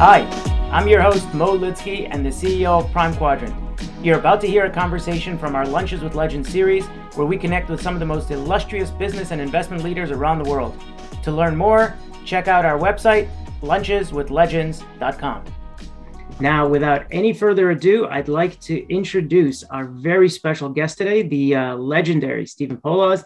[0.00, 0.20] Hi,
[0.72, 3.54] I'm your host, Mo Lutzky, and the CEO of Prime Quadrant.
[4.02, 6.86] You're about to hear a conversation from our Lunches with Legends series,
[7.16, 10.48] where we connect with some of the most illustrious business and investment leaders around the
[10.48, 10.74] world.
[11.24, 13.28] To learn more, check out our website,
[13.60, 15.44] luncheswithlegends.com.
[16.40, 21.56] Now, without any further ado, I'd like to introduce our very special guest today, the
[21.56, 23.22] uh, legendary Stephen Poloz.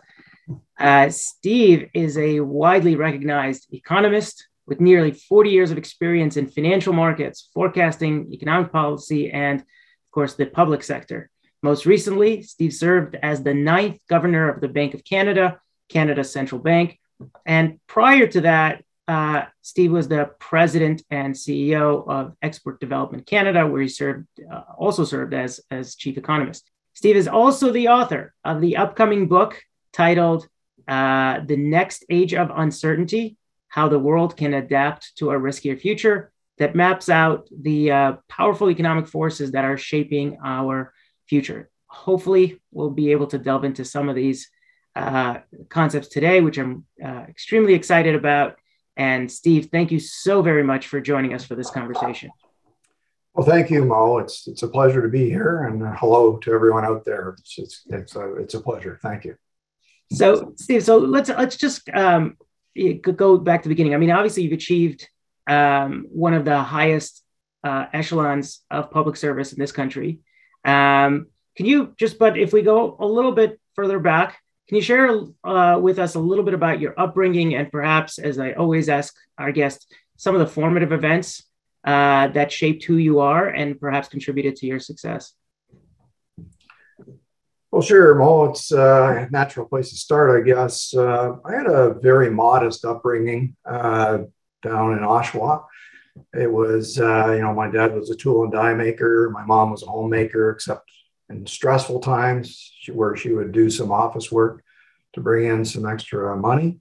[0.76, 6.92] Uh, Steve is a widely recognized economist, with nearly 40 years of experience in financial
[6.92, 11.30] markets, forecasting, economic policy, and of course, the public sector.
[11.62, 16.60] Most recently, Steve served as the ninth governor of the Bank of Canada, Canada's central
[16.60, 16.98] bank.
[17.46, 23.66] And prior to that, uh, Steve was the president and CEO of Export Development Canada,
[23.66, 26.70] where he served, uh, also served as, as chief economist.
[26.94, 29.60] Steve is also the author of the upcoming book
[29.92, 30.46] titled
[30.86, 33.36] uh, The Next Age of Uncertainty
[33.74, 38.70] how the world can adapt to a riskier future that maps out the uh, powerful
[38.70, 40.94] economic forces that are shaping our
[41.28, 41.68] future.
[41.88, 44.48] Hopefully, we'll be able to delve into some of these
[44.94, 45.38] uh,
[45.70, 48.58] concepts today, which I'm uh, extremely excited about.
[48.96, 52.30] And Steve, thank you so very much for joining us for this conversation.
[53.34, 54.18] Well, thank you, Mo.
[54.18, 57.34] It's it's a pleasure to be here, and hello to everyone out there.
[57.40, 59.00] It's it's it's a, it's a pleasure.
[59.02, 59.34] Thank you.
[60.12, 62.36] So, Steve, so let's let's just um,
[63.00, 63.94] go back to the beginning.
[63.94, 65.08] I mean, obviously, you've achieved
[65.46, 67.22] um, one of the highest
[67.62, 70.20] uh, echelons of public service in this country.
[70.64, 74.82] Um, can you just, but if we go a little bit further back, can you
[74.82, 78.88] share uh, with us a little bit about your upbringing and perhaps, as I always
[78.88, 79.86] ask our guests,
[80.16, 81.44] some of the formative events
[81.84, 85.34] uh, that shaped who you are and perhaps contributed to your success?
[87.74, 88.44] Well, sure, Mo.
[88.44, 90.94] It's uh, a natural place to start, I guess.
[90.94, 94.18] Uh, I had a very modest upbringing uh,
[94.62, 95.64] down in Oshawa.
[96.32, 99.28] It was, uh, you know, my dad was a tool and die maker.
[99.30, 100.88] My mom was a homemaker, except
[101.28, 104.62] in stressful times where she would do some office work
[105.14, 106.78] to bring in some extra money.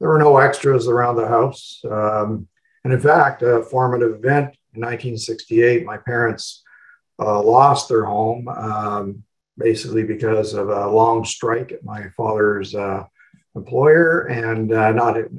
[0.00, 1.82] There were no extras around the house.
[1.84, 2.48] Um,
[2.82, 6.62] and in fact, a formative event in 1968, my parents
[7.18, 8.48] uh, lost their home.
[8.48, 9.24] Um,
[9.56, 13.04] basically because of a long strike at my father's uh,
[13.54, 15.30] employer and uh, not it,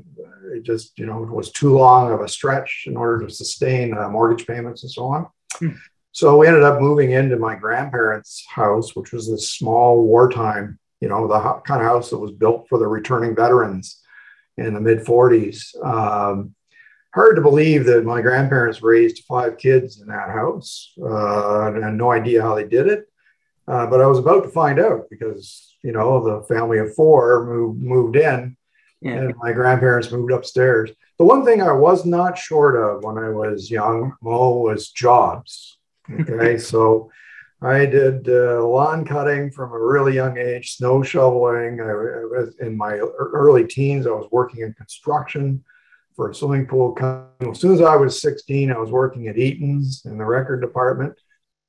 [0.54, 3.98] it, just you know it was too long of a stretch in order to sustain
[3.98, 5.28] uh, mortgage payments and so on.
[5.58, 5.70] Hmm.
[6.12, 11.10] so we ended up moving into my grandparents house which was this small wartime you
[11.10, 14.02] know the kind of house that was built for the returning veterans
[14.58, 16.54] in the mid 40s um,
[17.14, 21.88] hard to believe that my grandparents raised five kids in that house uh, and I
[21.88, 23.06] had no idea how they did it
[23.68, 27.46] uh, but I was about to find out because, you know, the family of four
[27.46, 28.56] moved, moved in
[29.02, 29.14] yeah.
[29.14, 30.92] and my grandparents moved upstairs.
[31.18, 35.78] The one thing I was not short of when I was young, Mo, was jobs.
[36.12, 36.58] Okay.
[36.60, 37.10] so
[37.62, 41.82] I did uh, lawn cutting from a really young age, snow shoveling.
[41.82, 45.64] I, I, was in my early teens, I was working in construction
[46.16, 47.52] for a swimming pool company.
[47.52, 51.18] As soon as I was 16, I was working at Eaton's in the record department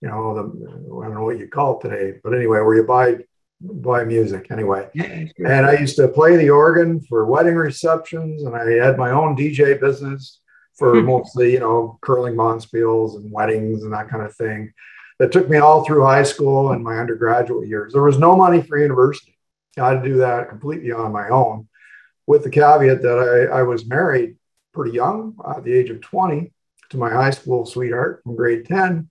[0.00, 2.84] you know, the, I don't know what you call it today, but anyway, where you
[2.84, 3.18] buy
[3.60, 4.88] buy music anyway.
[4.94, 9.36] And I used to play the organ for wedding receptions, and I had my own
[9.36, 10.40] DJ business
[10.74, 11.06] for hmm.
[11.06, 14.72] mostly, you know, curling bonspiels and weddings and that kind of thing.
[15.18, 17.94] That took me all through high school and my undergraduate years.
[17.94, 19.38] There was no money for university.
[19.78, 21.68] I had to do that completely on my own,
[22.26, 24.36] with the caveat that I, I was married
[24.74, 26.52] pretty young, at the age of 20,
[26.90, 29.08] to my high school sweetheart from grade 10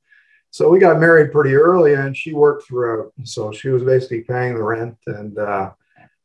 [0.55, 3.11] so we got married pretty early and she worked throughout.
[3.23, 5.71] So she was basically paying the rent and uh,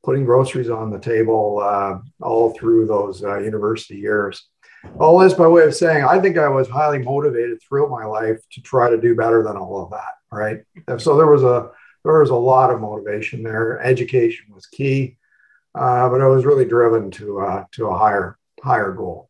[0.04, 4.46] putting groceries on the table uh, all through those uh, university years.
[5.00, 8.38] All this by way of saying, I think I was highly motivated throughout my life
[8.52, 10.14] to try to do better than all of that.
[10.30, 10.60] Right.
[10.86, 11.72] And so there was a
[12.04, 13.80] there was a lot of motivation there.
[13.80, 15.16] Education was key,
[15.74, 19.28] uh, but I was really driven to uh, to a higher higher goal.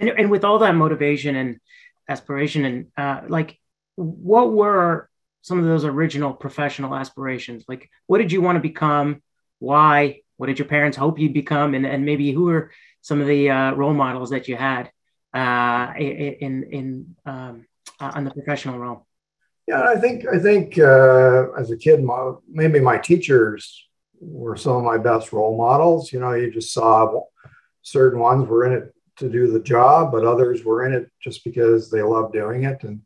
[0.00, 1.60] And, and with all that motivation and
[2.08, 3.58] aspiration and uh, like
[3.96, 5.08] what were
[5.42, 7.64] some of those original professional aspirations?
[7.68, 9.22] Like, what did you want to become?
[9.58, 10.20] Why?
[10.36, 11.74] What did your parents hope you'd become?
[11.74, 14.90] And, and maybe who were some of the uh, role models that you had
[15.34, 17.66] uh, in in um,
[18.00, 19.02] uh, on the professional realm?
[19.66, 23.86] Yeah, I think I think uh, as a kid, my, maybe my teachers
[24.20, 26.12] were some of my best role models.
[26.12, 27.22] You know, you just saw
[27.82, 31.44] certain ones were in it to do the job, but others were in it just
[31.44, 32.82] because they loved doing it.
[32.82, 33.02] And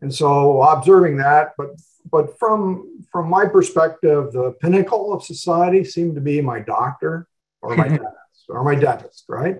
[0.00, 1.70] and so observing that, but
[2.10, 7.26] but from from my perspective, the pinnacle of society seemed to be my doctor
[7.62, 9.58] or my dentist or my dentist, right?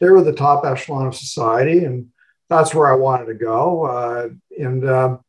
[0.00, 2.08] They were the top echelon of society, and
[2.48, 3.84] that's where I wanted to go.
[3.84, 4.28] Uh,
[4.58, 5.20] and um,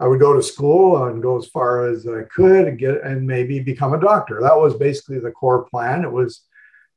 [0.00, 3.26] I would go to school and go as far as I could and get and
[3.26, 4.40] maybe become a doctor.
[4.40, 6.04] That was basically the core plan.
[6.04, 6.42] It was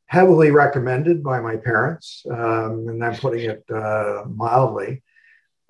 [0.07, 5.03] heavily recommended by my parents, um, and I'm putting it uh, mildly.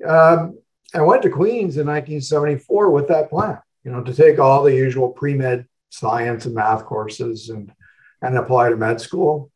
[0.05, 0.59] Um,
[0.93, 4.75] I went to Queen's in 1974 with that plan, you know, to take all the
[4.75, 7.71] usual pre med science and math courses and
[8.21, 9.51] and apply to med school.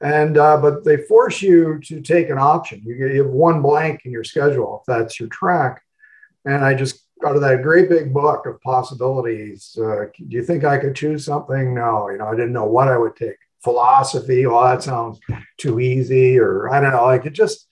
[0.00, 2.82] And uh, but they force you to take an option.
[2.84, 5.82] You, you have one blank in your schedule if that's your track.
[6.44, 10.64] And I just out of that great big book of possibilities, uh, do you think
[10.64, 11.74] I could choose something?
[11.74, 13.36] No, you know, I didn't know what I would take.
[13.62, 15.20] Philosophy, well, that sounds
[15.56, 17.66] too easy, or I don't know, like it just,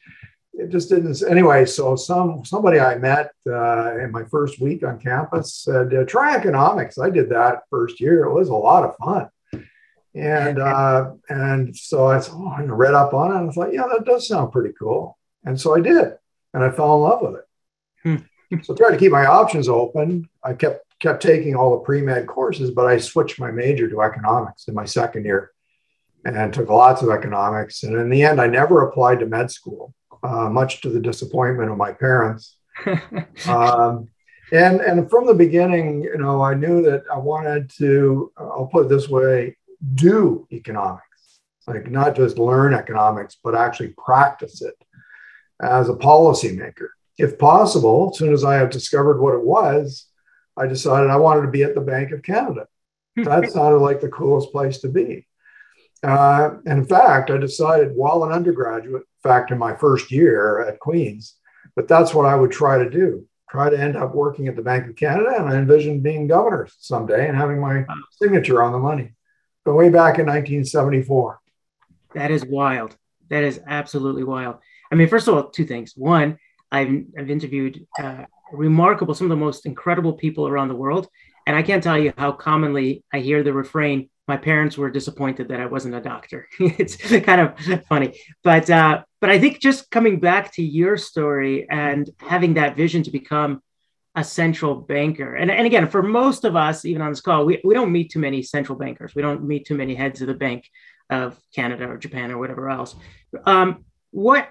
[0.55, 1.23] it just didn't.
[1.29, 6.05] Anyway, so some somebody I met uh, in my first week on campus said, uh,
[6.05, 8.25] "Try economics." I did that first year.
[8.25, 9.29] It was a lot of fun,
[10.15, 13.37] and uh, and so I, oh, I read up on it.
[13.37, 16.15] and I thought, yeah, that does sound pretty cool, and so I did,
[16.53, 17.45] and I fell in love with it.
[18.03, 18.25] Hmm
[18.61, 20.29] so I tried to keep my options open.
[20.45, 24.69] I kept kept taking all the pre-med courses, but I switched my major to economics
[24.69, 25.51] in my second year
[26.25, 27.83] and took lots of economics.
[27.83, 31.71] And in the end, I never applied to med school, uh, much to the disappointment
[31.71, 32.57] of my parents.
[33.47, 34.09] um,
[34.53, 38.33] and and from the beginning, you know, I knew that I wanted to.
[38.37, 39.57] I'll put it this way:
[39.95, 44.75] do economics, like not just learn economics, but actually practice it
[45.61, 50.07] as a policymaker if possible, as soon as I had discovered what it was,
[50.57, 52.67] I decided I wanted to be at the Bank of Canada.
[53.17, 55.27] That sounded like the coolest place to be.
[56.03, 60.67] Uh, and in fact, I decided while an undergraduate, in fact, in my first year
[60.69, 61.37] at Queen's,
[61.77, 64.63] but that's what I would try to do try to end up working at the
[64.63, 65.35] Bank of Canada.
[65.37, 69.13] And I envisioned being governor someday and having my signature on the money.
[69.67, 71.39] But way back in 1974.
[72.15, 72.97] That is wild.
[73.29, 74.57] That is absolutely wild.
[74.91, 75.93] I mean, first of all, two things.
[75.95, 76.39] One,
[76.71, 81.09] I've, I've interviewed uh, remarkable, some of the most incredible people around the world.
[81.47, 85.49] And I can't tell you how commonly I hear the refrain, my parents were disappointed
[85.49, 86.49] that I wasn't a doctor.
[86.61, 88.19] it's kind of funny.
[88.45, 93.03] But, uh, but I think just coming back to your story and having that vision
[93.05, 93.63] to become
[94.15, 95.35] a central banker.
[95.35, 98.11] And, and again, for most of us, even on this call, we, we don't meet
[98.11, 99.15] too many central bankers.
[99.15, 100.69] We don't meet too many heads of the bank
[101.11, 102.95] of Canada or Japan or whatever else.
[103.45, 104.49] Um, what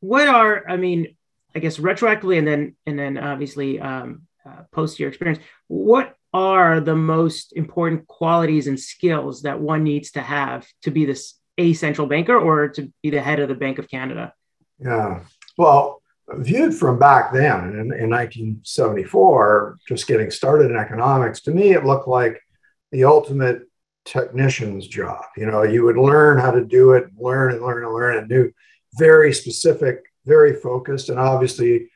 [0.00, 1.16] what are I mean,
[1.54, 6.80] I guess retroactively and then and then obviously um, uh, post your experience, what are
[6.80, 11.72] the most important qualities and skills that one needs to have to be this a
[11.72, 14.32] central banker or to be the head of the Bank of Canada?
[14.78, 15.24] Yeah,
[15.56, 16.02] well,
[16.32, 21.84] viewed from back then in, in 1974, just getting started in economics, to me it
[21.84, 22.40] looked like
[22.92, 23.62] the ultimate
[24.04, 25.22] technician's job.
[25.36, 28.28] You know, you would learn how to do it, learn and learn and learn and
[28.28, 28.52] do
[28.96, 31.88] very specific very focused and obviously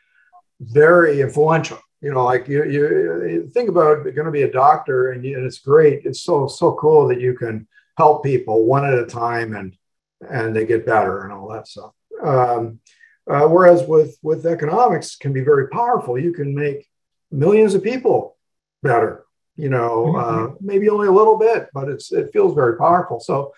[0.59, 1.79] very influential.
[2.03, 5.47] You know, like you, you think about going to be a doctor and, you, and
[5.47, 6.05] it's great.
[6.05, 9.77] It's so, so cool that you can help people one at a time and,
[10.29, 11.93] and they get better and all that stuff.
[12.21, 12.81] Um,
[13.31, 16.19] uh, whereas with, with economics can be very powerful.
[16.19, 16.89] You can make
[17.31, 18.37] millions of people
[18.83, 19.25] better,
[19.57, 20.45] you know, mm-hmm.
[20.45, 23.21] uh, maybe only a little bit, but it's, it feels very powerful.
[23.21, 23.55] So,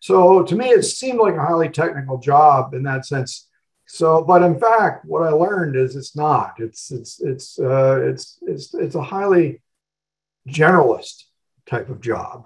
[0.00, 3.47] so to me, it seemed like a highly technical job in that sense
[3.88, 6.54] so, but in fact, what I learned is it's not.
[6.58, 9.62] It's it's it's uh, it's it's it's a highly
[10.46, 11.24] generalist
[11.66, 12.44] type of job.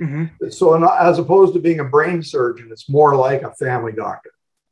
[0.00, 0.48] Mm-hmm.
[0.48, 4.30] So, as opposed to being a brain surgeon, it's more like a family doctor.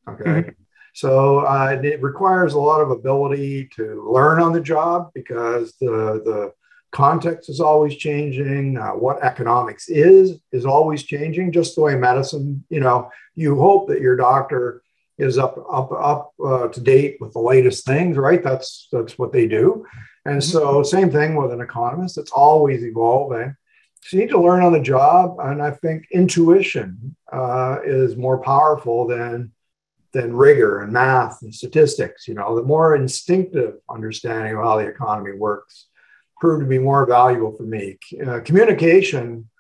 [0.09, 0.25] Okay.
[0.25, 0.51] Mm-hmm.
[0.95, 6.23] So uh, it requires a lot of ability to learn on the job because the
[6.25, 6.53] the
[6.91, 8.79] context is always changing.
[8.79, 11.53] Uh, what economics is is always changing.
[11.53, 14.83] Just the way medicine, you know, you hope that your doctor
[15.19, 18.43] is up up up uh, to date with the latest things, right?
[18.43, 19.85] That's that's what they do.
[20.25, 20.85] And so, mm-hmm.
[20.85, 23.55] same thing with an economist; it's always evolving.
[24.03, 28.39] So you need to learn on the job, and I think intuition uh, is more
[28.41, 29.53] powerful than
[30.13, 32.29] than rigor and math and statistics.
[32.29, 35.87] You know, the more instinctive understanding of how the economy works
[36.41, 37.99] proved to be more valuable for me.
[38.25, 39.51] Uh, communication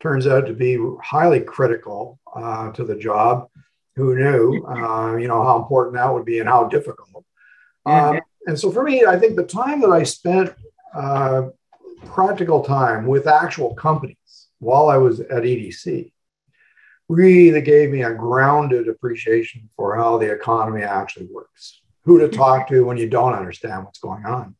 [0.00, 3.48] turns out to be highly critical uh, to the job
[3.96, 7.24] who knew, uh, you know, how important that would be and how difficult.
[7.84, 10.54] Um, and so for me, I think the time that I spent
[10.94, 11.48] uh,
[12.06, 16.12] practical time with actual companies while I was at EDC
[17.08, 22.68] really gave me a grounded appreciation for how the economy actually works, who to talk
[22.68, 24.54] to when you don't understand what's going on.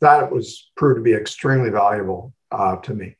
[0.00, 3.16] That was proved to be extremely valuable uh, to me.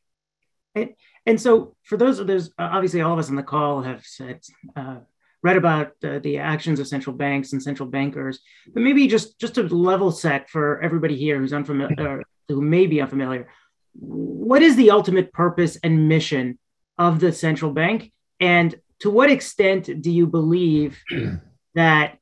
[0.75, 0.95] And,
[1.25, 4.39] and so for those, of those, obviously all of us on the call have said
[4.75, 4.97] uh,
[5.43, 8.39] read about uh, the actions of central banks and central bankers,
[8.73, 13.01] but maybe just just to level set for everybody here who's unfamiliar, who may be
[13.01, 13.47] unfamiliar,
[13.93, 16.57] what is the ultimate purpose and mission
[16.97, 20.97] of the central bank, and to what extent do you believe
[21.75, 22.17] that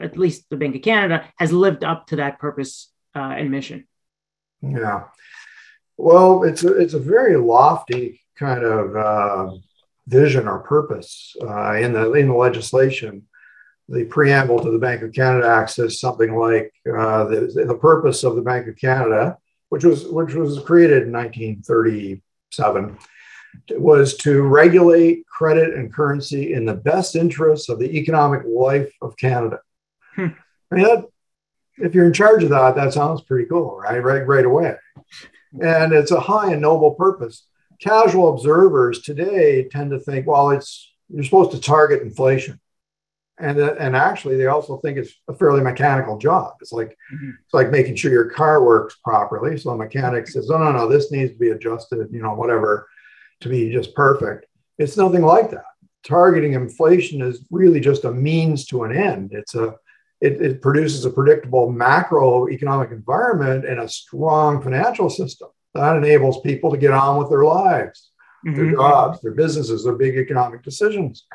[0.00, 3.86] at least the Bank of Canada has lived up to that purpose uh, and mission?
[4.60, 5.04] Yeah,
[5.96, 9.56] well, it's a, it's a very lofty kind of uh,
[10.08, 13.26] vision or purpose uh, in the in the legislation.
[13.90, 18.22] The preamble to the Bank of Canada Act says something like uh, the, the purpose
[18.22, 19.38] of the Bank of Canada,
[19.70, 22.98] which was which was created in 1937,
[23.78, 29.16] was to regulate credit and currency in the best interests of the economic life of
[29.16, 29.60] Canada.
[30.14, 30.28] Hmm.
[30.70, 31.06] I mean, that,
[31.78, 34.02] if you're in charge of that, that sounds pretty cool, right?
[34.02, 34.74] Right, right away.
[35.62, 37.46] And it's a high and noble purpose
[37.80, 42.60] casual observers today tend to think, well, it's you're supposed to target inflation,
[43.38, 46.54] and uh, and actually they also think it's a fairly mechanical job.
[46.60, 47.30] It's like mm-hmm.
[47.44, 49.56] it's like making sure your car works properly.
[49.58, 52.88] So a mechanic says, oh no no, this needs to be adjusted, you know, whatever,
[53.40, 54.46] to be just perfect.
[54.78, 55.64] It's nothing like that.
[56.04, 59.32] Targeting inflation is really just a means to an end.
[59.32, 59.74] It's a
[60.20, 66.70] it, it produces a predictable macroeconomic environment and a strong financial system that enables people
[66.70, 68.10] to get on with their lives,
[68.46, 68.56] mm-hmm.
[68.56, 71.26] their jobs, their businesses, their big economic decisions.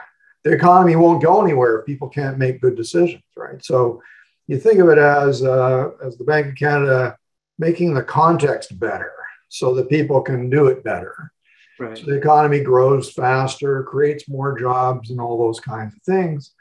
[0.44, 3.64] The economy won't go anywhere if people can't make good decisions, right?
[3.64, 4.02] So
[4.48, 7.18] you think of it as uh, as the Bank of Canada
[7.58, 9.14] making the context better
[9.48, 11.32] so that people can do it better.
[11.80, 11.98] Right.
[11.98, 16.52] So the economy grows faster, creates more jobs, and all those kinds of things.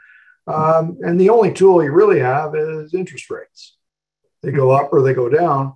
[0.46, 3.76] Um, and the only tool you really have is interest rates.
[4.42, 5.74] They go up or they go down.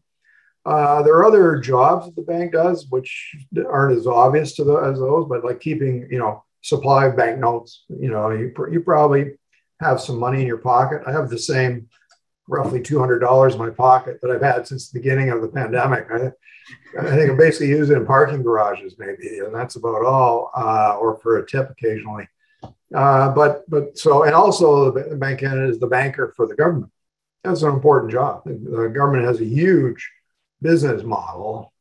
[0.66, 3.36] Uh, there are other jobs that the bank does, which
[3.70, 7.84] aren't as obvious to the, as those, but like keeping, you know, supply of banknotes.
[7.88, 9.34] You know, you, you probably
[9.80, 11.02] have some money in your pocket.
[11.06, 11.88] I have the same
[12.48, 16.08] roughly $200 in my pocket that I've had since the beginning of the pandemic.
[16.10, 16.32] I,
[17.00, 20.96] I think I basically use it in parking garages, maybe, and that's about all, uh,
[20.98, 22.28] or for a tip occasionally.
[22.94, 26.90] Uh, but but so and also the Bank Canada is the banker for the government.
[27.44, 28.42] That's an important job.
[28.44, 30.08] The government has a huge
[30.66, 31.72] business model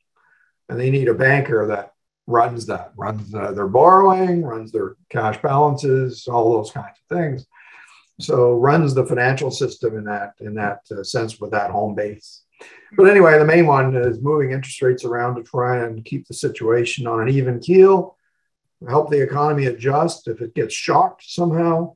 [0.69, 1.93] and they need a banker that
[2.27, 7.45] runs that runs uh, their borrowing runs their cash balances all those kinds of things.
[8.19, 8.35] So
[8.69, 12.43] runs the financial system in that in that uh, sense with that home base.
[12.97, 16.33] But anyway the main one is moving interest rates around to try and keep the
[16.33, 18.15] situation on an even keel
[18.87, 21.95] help the economy adjust if it gets shocked somehow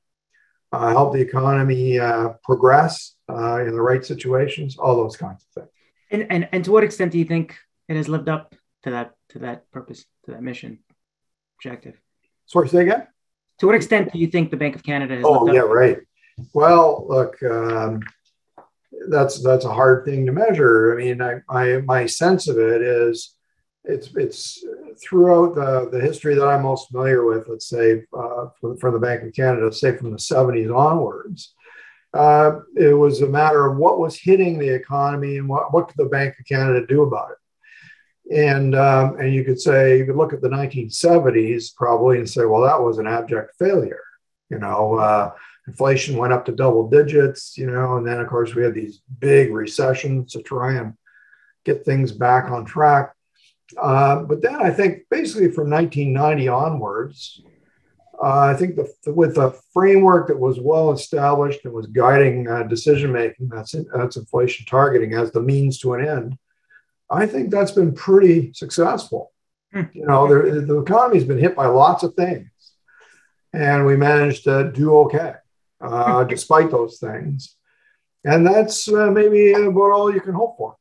[0.71, 5.63] uh, help the economy uh, progress uh, in the right situations all those kinds of
[5.63, 5.78] things
[6.11, 9.15] and, and and to what extent do you think it has lived up to that
[9.29, 10.79] to that purpose, to that mission
[11.57, 11.99] objective?
[12.45, 13.07] Sorry, say again.
[13.59, 15.25] To what extent do you think the Bank of Canada has?
[15.27, 15.99] Oh yeah, right.
[16.53, 18.01] Well, look, um,
[19.09, 20.93] that's that's a hard thing to measure.
[20.93, 23.35] I mean, I, I my sense of it is
[23.83, 24.63] it's it's
[25.01, 27.47] throughout the, the history that I'm most familiar with.
[27.47, 31.53] Let's say uh, from, from the Bank of Canada, say from the 70s onwards
[32.13, 35.97] uh, it was a matter of what was hitting the economy and what, what could
[35.97, 38.35] the Bank of Canada do about it.
[38.35, 42.45] And, um, and you could say, you could look at the 1970s probably and say,
[42.45, 44.03] well, that was an abject failure.
[44.49, 45.31] You know, uh,
[45.67, 49.01] inflation went up to double digits, you know, and then of course we had these
[49.19, 50.93] big recessions to try and
[51.65, 53.13] get things back on track.
[53.77, 57.41] Uh, but then I think basically from 1990 onwards,
[58.21, 63.11] I think the, with a framework that was well established and was guiding uh, decision
[63.11, 66.37] making, that's that's inflation targeting as the means to an end.
[67.09, 69.31] I think that's been pretty successful.
[69.73, 69.83] Hmm.
[69.93, 72.49] You know, there, the economy's been hit by lots of things,
[73.53, 75.33] and we managed to do okay
[75.79, 77.55] uh, despite those things.
[78.25, 80.75] And that's uh, maybe about all you can hope for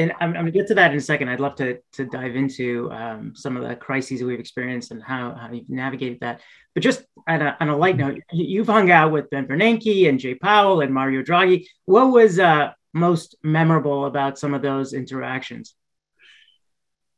[0.00, 1.28] and I'm, I'm, gonna get to that in a second.
[1.28, 5.34] I'd love to to dive into um, some of the crises we've experienced and how
[5.34, 6.40] how you've navigated that.
[6.74, 10.18] But just on a, on a light note, you've hung out with Ben Bernanke and
[10.18, 11.66] Jay Powell and Mario Draghi.
[11.84, 15.74] What was uh, most memorable about some of those interactions?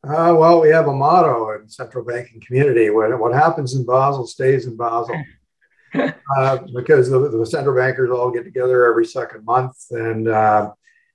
[0.05, 4.27] Uh, well, we have a motto in central banking community: what, what happens in Basel
[4.27, 5.23] stays in Basel.
[6.37, 10.73] uh, because the, the, central bankers all get together every second month and uh,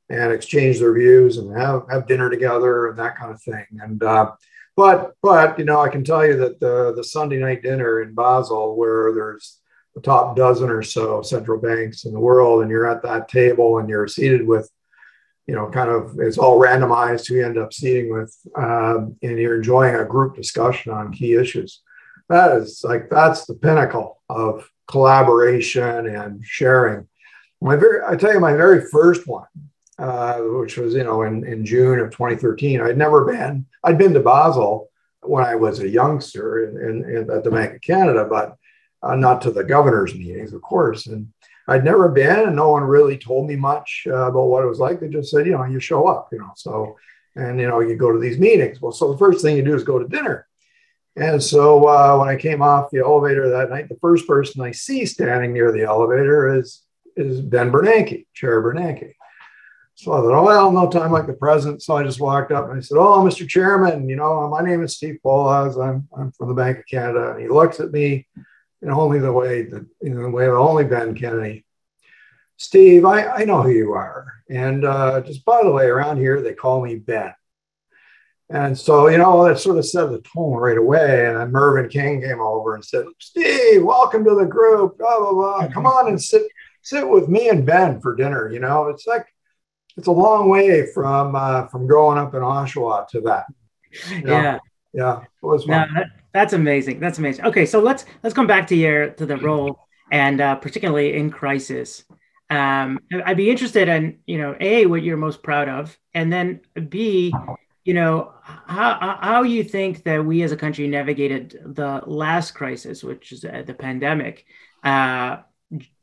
[0.10, 3.66] and exchange their views and have, have dinner together and that kind of thing.
[3.82, 4.32] And uh,
[4.76, 8.14] but but you know I can tell you that the the Sunday night dinner in
[8.14, 9.60] Basel where there's
[9.96, 13.80] the top dozen or so central banks in the world and you're at that table
[13.80, 14.70] and you're seated with
[15.48, 19.40] you know kind of it's all randomized who you end up seating with um, and
[19.40, 21.82] you're enjoying a group discussion on key issues
[22.30, 27.08] that is like that's the pinnacle of collaboration and sharing.
[27.62, 29.48] My very, I tell you, my very first one,
[29.98, 32.82] uh, which was you know in, in June of 2013.
[32.82, 33.66] I'd never been.
[33.84, 34.90] I'd been to Basel
[35.22, 38.56] when I was a youngster in, in, in at the Bank of Canada, but
[39.04, 41.08] uh, not to the governor's meetings, of course.
[41.08, 41.32] And
[41.68, 44.80] I'd never been, and no one really told me much uh, about what it was
[44.80, 45.00] like.
[45.00, 46.52] They just said, you know, you show up, you know.
[46.56, 46.98] So,
[47.36, 48.82] and you know, you go to these meetings.
[48.82, 50.48] Well, so the first thing you do is go to dinner.
[51.18, 54.72] And so uh, when I came off the elevator that night, the first person I
[54.72, 56.84] see standing near the elevator is
[57.16, 59.14] is Ben Bernanke, Chair Bernanke.
[59.98, 61.82] So I thought, oh, well, no time like the present.
[61.82, 63.48] So I just walked up and I said, oh, Mr.
[63.48, 65.84] Chairman, you know, my name is Steve Poloz.
[65.84, 67.32] I'm, I'm from the Bank of Canada.
[67.32, 68.28] And he looks at me
[68.84, 71.64] in only the way that, in the way of only Ben Bernanke.
[72.58, 74.32] Steve, I, I know who you are.
[74.52, 77.34] And uh, just by the way, around here, they call me Ben.
[78.52, 81.26] And so, you know, that sort of set the tone right away.
[81.26, 85.34] And then Mervyn King came over and said, Steve, welcome to the group, blah, blah,
[85.34, 85.68] blah.
[85.70, 86.44] Come on and sit,
[86.84, 88.52] sit with me and Ben for dinner.
[88.52, 89.26] You know, it's like,
[89.98, 93.46] it's a long way from uh, from growing up in Oshawa to that.
[94.10, 94.42] You know?
[94.42, 94.60] Yeah,
[94.94, 95.66] yeah, it was.
[95.68, 97.00] No, that, that's amazing.
[97.00, 97.46] That's amazing.
[97.46, 99.80] Okay, so let's let's come back to your to the role
[100.12, 102.04] and uh, particularly in crisis.
[102.50, 106.62] Um, I'd be interested in you know a what you're most proud of, and then
[106.90, 107.34] b
[107.84, 113.04] you know how how you think that we as a country navigated the last crisis,
[113.04, 114.46] which is uh, the pandemic.
[114.84, 115.38] Uh,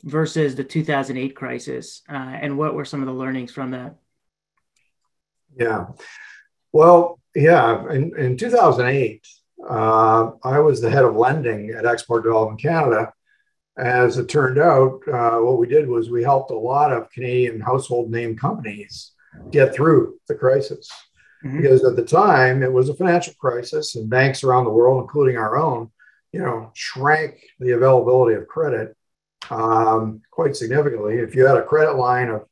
[0.02, 3.96] versus the 2008 crisis uh, and what were some of the learnings from that?
[5.56, 5.86] Yeah.
[6.72, 9.26] Well yeah in, in 2008
[9.68, 13.12] uh, i was the head of lending at export development canada.
[13.76, 17.60] As it turned out uh, what we did was we helped a lot of canadian
[17.60, 19.12] household name companies
[19.50, 20.88] get through the crisis.
[21.44, 21.60] Mm-hmm.
[21.60, 25.36] because at the time it was a financial crisis and banks around the world including
[25.36, 25.90] our own
[26.32, 28.96] you know shrank the availability of credit
[29.50, 31.16] um, quite significantly.
[31.16, 32.46] If you had a credit line of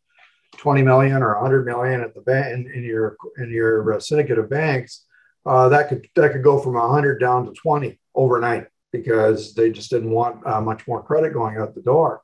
[0.59, 4.39] 20 million or 100 million at the bank in, in your in your uh, syndicate
[4.39, 5.05] of banks,
[5.47, 9.91] uh, that could that could go from 100 down to 20 overnight because they just
[9.91, 12.23] didn't want uh, much more credit going out the door.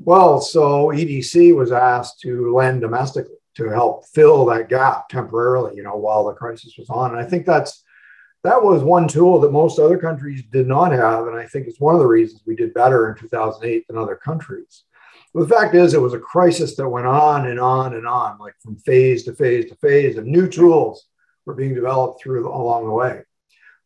[0.00, 5.82] Well, so EDC was asked to lend domestically to help fill that gap temporarily, you
[5.82, 7.10] know, while the crisis was on.
[7.10, 7.82] And I think that's
[8.44, 11.26] that was one tool that most other countries did not have.
[11.26, 14.16] And I think it's one of the reasons we did better in 2008 than other
[14.16, 14.84] countries.
[15.34, 18.38] But the fact is, it was a crisis that went on and on and on,
[18.38, 21.06] like from phase to phase to phase, and new tools
[21.44, 23.22] were being developed through along the way.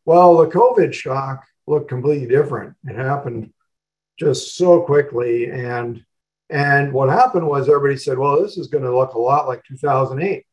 [0.04, 2.76] Well, the COVID shock looked completely different.
[2.84, 3.52] It happened
[4.18, 5.50] just so quickly.
[5.50, 6.04] And,
[6.50, 9.64] and what happened was everybody said, well, this is going to look a lot like
[9.64, 10.44] 2008.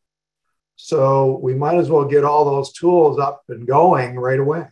[0.82, 4.66] So we might as well get all those tools up and going right away.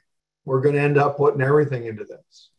[0.45, 2.49] We're going to end up putting everything into this.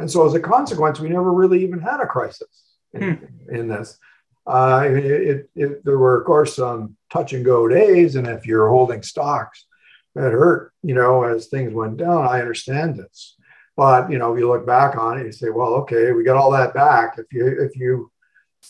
[0.00, 3.54] And so as a consequence, we never really even had a crisis in, hmm.
[3.54, 3.98] in this.
[4.46, 8.16] Uh, it, it, there were, of course, some touch and go days.
[8.16, 9.66] And if you're holding stocks,
[10.14, 12.26] that hurt, you know, as things went down.
[12.26, 13.36] I understand this.
[13.76, 16.38] But, you know, if you look back on it, you say, well, okay, we got
[16.38, 17.18] all that back.
[17.18, 18.10] If you, if you,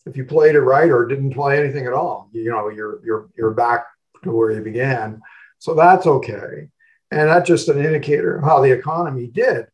[0.05, 3.29] if you played it right or didn't play anything at all, you know, you're, you're,
[3.37, 3.87] you're back
[4.27, 5.21] to where he began.
[5.59, 6.69] So that's okay.
[7.11, 9.67] And that's just an indicator of how the economy did.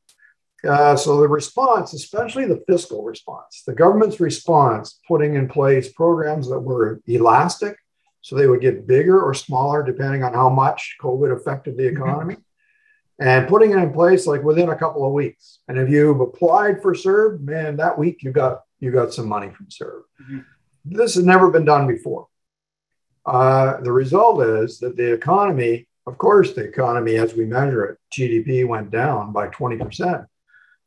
[0.66, 6.48] Uh, so the response, especially the fiscal response, the government's response, putting in place programs
[6.48, 7.76] that were elastic,
[8.20, 11.96] so they would get bigger or smaller depending on how much COVID affected the mm-hmm.
[11.96, 13.28] economy, mm-hmm.
[13.28, 15.58] and putting it in place like within a couple of weeks.
[15.66, 19.50] And if you've applied for CERB, man, that week you got you got some money
[19.50, 20.02] from CERB.
[20.22, 20.38] Mm-hmm.
[20.84, 22.28] This has never been done before.
[23.24, 27.98] Uh, the result is that the economy, of course, the economy as we measure it,
[28.12, 30.26] GDP went down by 20%.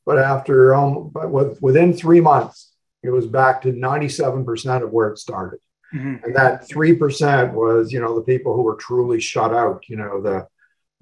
[0.06, 5.10] But after, um, but with, within three months, it was back to 97% of where
[5.10, 5.60] it started.
[5.94, 6.26] Mm-hmm.
[6.26, 10.22] And that 3% was, you know, the people who were truly shut out, you know,
[10.22, 10.48] the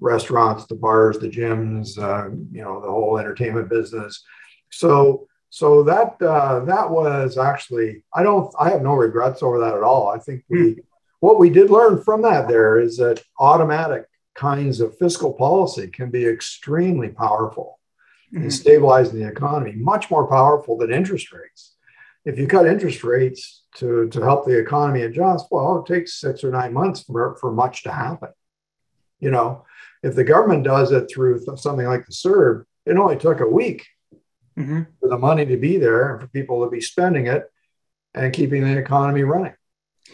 [0.00, 4.22] restaurants, the bars, the gyms, uh, you know, the whole entertainment business.
[4.70, 9.74] So, so that uh, that was actually I don't I have no regrets over that
[9.74, 10.08] at all.
[10.08, 10.76] I think we mm
[11.24, 16.10] what we did learn from that there is that automatic kinds of fiscal policy can
[16.10, 17.80] be extremely powerful
[18.30, 18.44] mm-hmm.
[18.44, 21.76] in stabilizing the economy, much more powerful than interest rates.
[22.26, 26.44] If you cut interest rates to, to help the economy adjust, well, it takes six
[26.44, 28.28] or nine months for, for much to happen.
[29.18, 29.64] You know,
[30.02, 33.86] if the government does it through something like the CERB, it only took a week
[34.58, 34.82] mm-hmm.
[35.00, 37.50] for the money to be there and for people to be spending it
[38.14, 39.54] and keeping the economy running.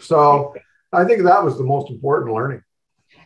[0.00, 0.54] So
[0.92, 2.62] I think that was the most important learning.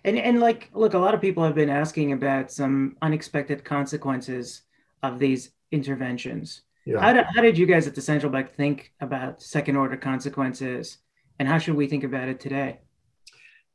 [0.04, 4.62] And and like look, a lot of people have been asking about some unexpected consequences
[5.02, 6.62] of these interventions.
[6.86, 7.00] Yeah.
[7.00, 10.98] How did, how did you guys at the central bank think about second order consequences,
[11.38, 12.80] and how should we think about it today?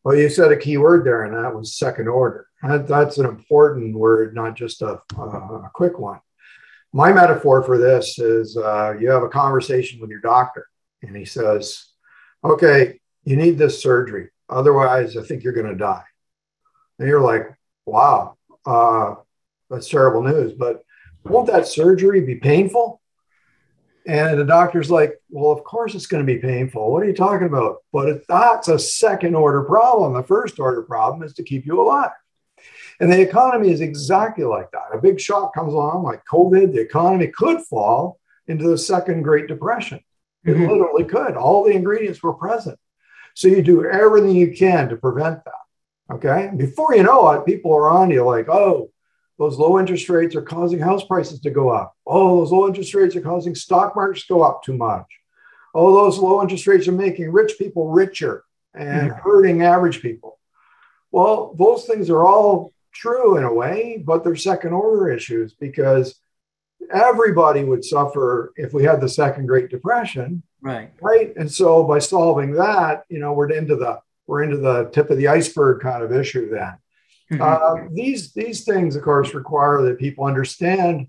[0.04, 2.47] Well, you said a key word there, and that was second order.
[2.63, 6.19] That, that's an important word, not just a, a quick one.
[6.93, 10.67] My metaphor for this is uh, you have a conversation with your doctor,
[11.02, 11.86] and he says,
[12.43, 12.99] Okay,
[13.30, 14.30] you need this surgery.
[14.50, 16.04] Otherwise, I think you're going to die.
[16.98, 17.48] And you're like,
[17.86, 19.15] Wow, uh,
[19.70, 20.54] that's terrible news.
[20.54, 20.84] But
[21.24, 23.00] won't that surgery be painful?
[24.08, 26.92] And the doctor's like, Well, of course it's going to be painful.
[26.92, 27.78] What are you talking about?
[27.94, 30.13] But that's a second order problem.
[30.13, 32.12] The first order problem is to keep you alive.
[33.00, 34.88] And the economy is exactly like that.
[34.92, 39.48] A big shock comes along, like COVID, the economy could fall into the second Great
[39.48, 40.00] Depression.
[40.46, 40.65] It mm-hmm.
[40.65, 41.38] literally could.
[41.38, 42.80] All the ingredients were present.
[43.39, 46.13] So you do everything you can to prevent that.
[46.15, 46.52] Okay.
[46.58, 48.91] Before you know it, people are on you like, oh,
[49.38, 51.95] those low interest rates are causing house prices to go up.
[52.06, 55.06] Oh, those low interest rates are causing stock markets to go up too much.
[55.73, 59.21] Oh, those low interest rates are making rich people richer and mm-hmm.
[59.21, 60.38] hurting average people.
[61.10, 66.19] Well, those things are all true in a way, but they're second order issues because
[66.92, 70.44] everybody would suffer if we had the second Great Depression.
[70.62, 70.92] Right.
[71.02, 71.36] Right.
[71.36, 75.18] And so by solving that, you know, we're into the we're into the tip of
[75.18, 76.78] the iceberg kind of issue then.
[77.32, 77.42] Mm-hmm.
[77.42, 81.08] Uh, these these things, of course, require that people understand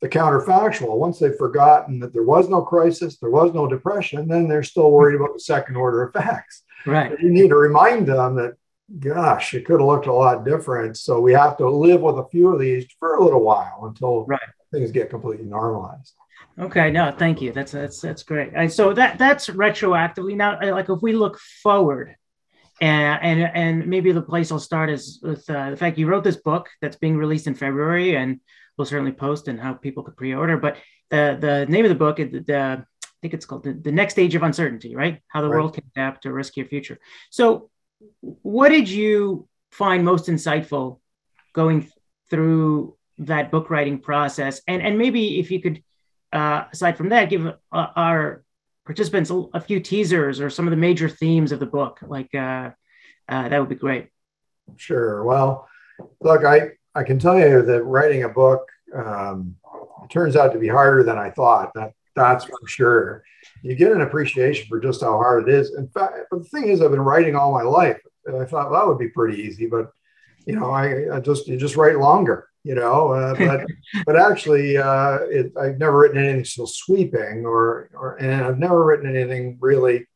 [0.00, 0.96] the counterfactual.
[0.96, 4.90] Once they've forgotten that there was no crisis, there was no depression, then they're still
[4.90, 6.62] worried about the second order effects.
[6.86, 7.18] Right.
[7.20, 8.54] you need to remind them that
[9.00, 10.96] gosh, it could have looked a lot different.
[10.96, 14.24] So we have to live with a few of these for a little while until
[14.24, 14.40] right.
[14.72, 16.14] Things get completely normalized.
[16.58, 17.52] Okay, no, thank you.
[17.52, 18.52] That's that's that's great.
[18.54, 20.58] And so that that's retroactively now.
[20.60, 22.16] Like if we look forward,
[22.80, 26.24] and and and maybe the place I'll start is with uh, the fact you wrote
[26.24, 28.40] this book that's being released in February, and
[28.76, 30.56] we'll certainly post and how people could pre-order.
[30.56, 30.78] But
[31.10, 34.14] the the name of the book, the, the I think it's called the, the Next
[34.14, 35.20] Stage of Uncertainty, right?
[35.28, 35.56] How the right.
[35.56, 36.98] world can adapt to a riskier future.
[37.30, 37.70] So
[38.20, 41.00] what did you find most insightful
[41.52, 41.90] going
[42.30, 44.60] through that book writing process?
[44.66, 45.82] And and maybe if you could,
[46.32, 48.44] uh, aside from that, give uh, our
[48.84, 51.98] participants a, a, few teasers or some of the major themes of the book.
[52.02, 52.70] Like uh,
[53.28, 54.08] uh, that would be great.
[54.76, 55.24] Sure.
[55.24, 55.68] Well,
[56.20, 59.56] look, I I can tell you that writing a book um,
[60.10, 61.72] turns out to be harder than I thought.
[61.74, 63.22] That that's for sure.
[63.62, 65.74] You get an appreciation for just how hard it is.
[65.74, 68.00] In fact, but the thing is, I've been writing all my life.
[68.26, 69.90] And I thought well, that would be pretty easy, but
[70.44, 73.12] you know, I, I just you just write longer, you know.
[73.12, 73.66] Uh, but
[74.06, 78.84] but actually, uh, it, I've never written anything so sweeping, or or and I've never
[78.84, 80.06] written anything really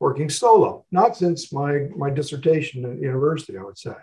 [0.00, 0.84] working solo.
[0.90, 3.94] Not since my my dissertation at university, I would say.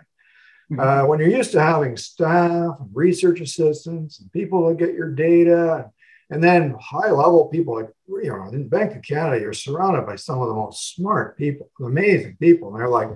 [0.70, 0.80] Mm-hmm.
[0.80, 5.12] Uh, when you're used to having staff and research assistants and people that get your
[5.12, 5.90] data
[6.30, 10.14] and then high level people like, you know, in Bank of Canada, you're surrounded by
[10.14, 12.68] some of the most smart people, amazing people.
[12.68, 13.08] And they're like,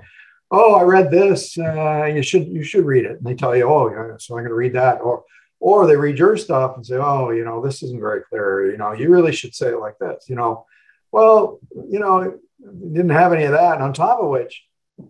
[0.55, 1.59] oh, I read this.
[1.59, 3.19] Uh, you should you should read it.
[3.19, 5.01] And they tell you, oh, yeah, so I'm going to read that.
[5.01, 5.25] Or
[5.61, 8.71] or they read your stuff and say, oh, you know, this isn't very clear.
[8.71, 10.27] You know, you really should say it like this.
[10.29, 10.67] You know,
[11.13, 13.75] well, you know, didn't have any of that.
[13.75, 14.65] And on top of which,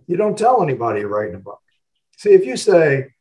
[0.06, 1.60] you don't tell anybody you're writing a book.
[2.16, 3.12] See, if you say,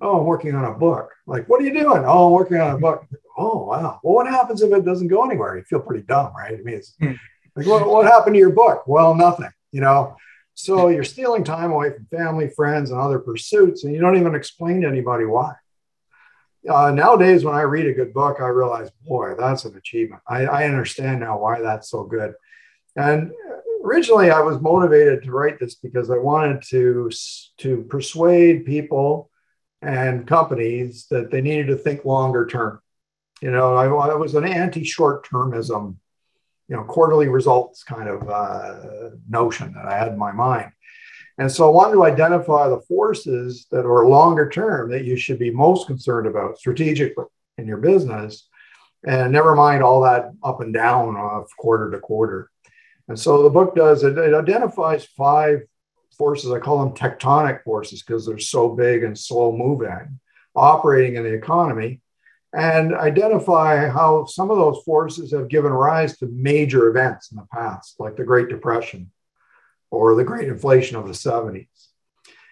[0.00, 2.04] oh, I'm working on a book, like, what are you doing?
[2.04, 5.24] Oh, I'm working on a book oh wow well what happens if it doesn't go
[5.24, 7.12] anywhere you feel pretty dumb right i mean it's hmm.
[7.56, 10.16] like what, what happened to your book well nothing you know
[10.54, 14.34] so you're stealing time away from family friends and other pursuits and you don't even
[14.34, 15.54] explain to anybody why.
[16.68, 20.22] Uh, nowadays when i read a good book i realize boy that's an achievement.
[20.28, 22.34] I, I understand now why that's so good.
[22.96, 23.32] And
[23.84, 27.10] originally i was motivated to write this because i wanted to
[27.58, 29.30] to persuade people
[29.82, 32.80] and companies that they needed to think longer term.
[33.40, 35.96] You know, I, I was an anti-short termism,
[36.72, 40.72] you know, quarterly results kind of uh, notion that I had in my mind.
[41.36, 45.38] And so I wanted to identify the forces that are longer term that you should
[45.38, 47.26] be most concerned about strategically
[47.58, 48.48] in your business.
[49.06, 52.50] And never mind all that up and down of quarter to quarter.
[53.06, 55.60] And so the book does it, it identifies five
[56.16, 56.52] forces.
[56.52, 60.18] I call them tectonic forces because they're so big and slow moving,
[60.56, 62.00] operating in the economy
[62.54, 67.46] and identify how some of those forces have given rise to major events in the
[67.52, 69.10] past, like the Great Depression
[69.90, 71.66] or the Great Inflation of the 70s.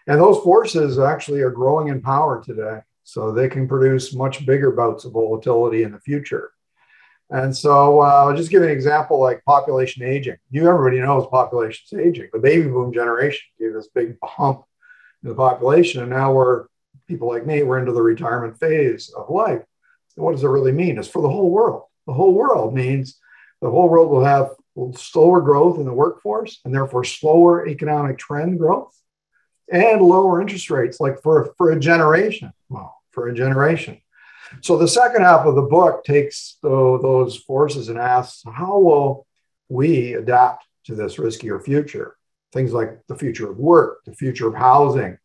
[0.06, 2.80] And those forces actually are growing in power today.
[3.04, 6.52] So they can produce much bigger bouts of volatility in the future.
[7.28, 10.36] And so uh, I'll just give an example like population aging.
[10.50, 12.28] You everybody knows population's aging.
[12.32, 14.64] The baby boom generation gave this big bump
[15.22, 16.02] in the population.
[16.02, 16.66] And now we're
[17.06, 19.62] people like me, we're into the retirement phase of life
[20.20, 20.98] what does it really mean?
[20.98, 21.84] It's for the whole world.
[22.06, 23.18] the whole world means
[23.60, 24.50] the whole world will have
[24.96, 28.96] slower growth in the workforce and therefore slower economic trend growth
[29.70, 32.52] and lower interest rates, like for, for a generation.
[32.68, 34.00] Well, for a generation.
[34.62, 39.26] So the second half of the book takes those forces and asks, how will
[39.68, 42.16] we adapt to this riskier future?
[42.52, 45.18] Things like the future of work, the future of housing,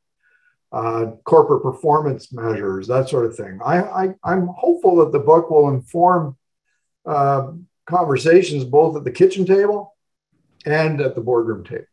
[0.75, 3.59] uh, corporate performance measures, that sort of thing.
[3.65, 6.35] I, am hopeful that the book will inform
[7.05, 7.53] uh,
[7.85, 9.95] conversations both at the kitchen table
[10.65, 11.85] and at the boardroom table.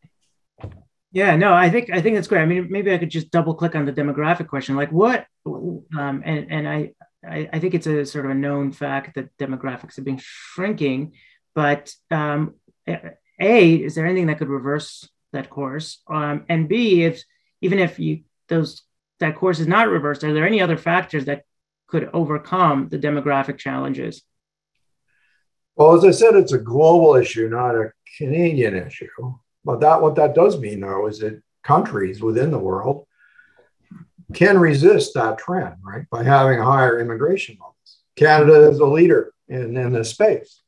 [1.13, 2.41] Yeah, no, I think I think that's great.
[2.41, 4.75] I mean, maybe I could just double click on the demographic question.
[4.75, 5.27] Like, what?
[5.45, 6.91] Um, and and I,
[7.25, 11.13] I, I think it's a sort of a known fact that demographics have been shrinking.
[11.55, 12.55] But um,
[12.87, 16.01] a, is there anything that could reverse that course?
[16.07, 17.23] Um, and B, if
[17.61, 18.83] even if you those
[19.19, 21.43] that course is not reversed, are there any other factors that
[21.87, 24.23] could overcome the demographic challenges?
[25.75, 29.07] Well, as I said, it's a global issue, not a Canadian issue.
[29.65, 33.07] But that what that does mean, though, is that countries within the world
[34.33, 37.99] can resist that trend, right, by having higher immigration levels.
[38.15, 40.61] Canada is a leader in, in this space.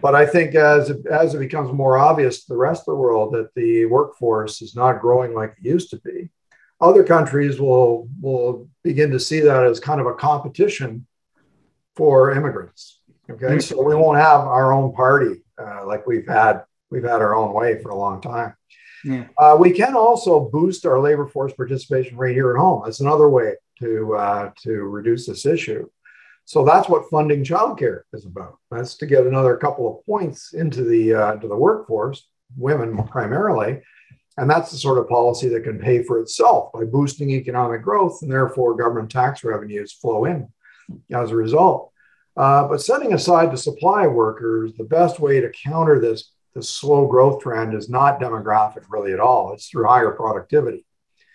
[0.00, 3.34] But I think as as it becomes more obvious to the rest of the world
[3.34, 6.30] that the workforce is not growing like it used to be,
[6.82, 11.06] other countries will will begin to see that as kind of a competition
[11.96, 13.00] for immigrants.
[13.30, 13.60] Okay, mm-hmm.
[13.60, 17.54] so we won't have our own party uh, like we've had we've had our own
[17.54, 18.54] way for a long time.
[19.04, 19.26] Yeah.
[19.38, 22.82] Uh, we can also boost our labor force participation rate here at home.
[22.84, 25.88] That's another way to uh, to reduce this issue.
[26.44, 28.58] So that's what funding childcare is about.
[28.70, 33.80] That's to get another couple of points into the uh, to the workforce, women primarily,
[34.38, 38.20] and that's the sort of policy that can pay for itself by boosting economic growth,
[38.22, 40.48] and therefore government tax revenues flow in
[41.12, 41.92] as a result.
[42.36, 46.62] Uh, but setting aside the supply of workers, the best way to counter this the
[46.62, 49.52] slow growth trend is not demographic really at all.
[49.52, 50.84] It's through higher productivity.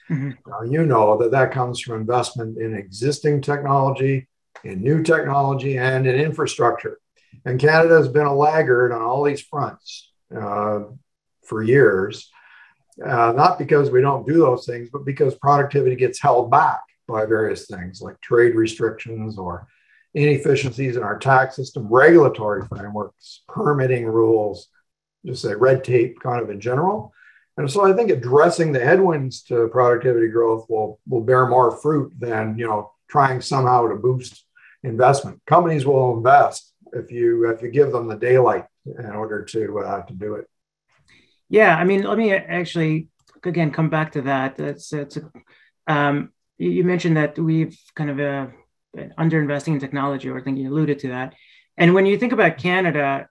[0.09, 0.31] Mm-hmm.
[0.47, 4.27] Now, you know that that comes from investment in existing technology,
[4.63, 6.99] in new technology, and in infrastructure.
[7.45, 10.81] And Canada has been a laggard on all these fronts uh,
[11.43, 12.29] for years,
[13.05, 17.25] uh, not because we don't do those things, but because productivity gets held back by
[17.25, 19.67] various things like trade restrictions or
[20.13, 24.67] inefficiencies in our tax system, regulatory frameworks, permitting rules,
[25.25, 27.13] just say red tape kind of in general.
[27.57, 32.13] And so I think addressing the headwinds to productivity growth will, will bear more fruit
[32.19, 34.43] than, you know, trying somehow to boost
[34.83, 35.41] investment.
[35.45, 40.01] Companies will invest if you if you give them the daylight in order to uh,
[40.03, 40.47] to do it.
[41.49, 43.07] Yeah, I mean, let me actually
[43.43, 44.57] again come back to that.
[44.57, 45.31] That's it's a,
[45.87, 48.47] um, you mentioned that we've kind of uh,
[49.17, 51.33] under investing in technology, or I think you alluded to that.
[51.77, 53.29] And when you think about Canada,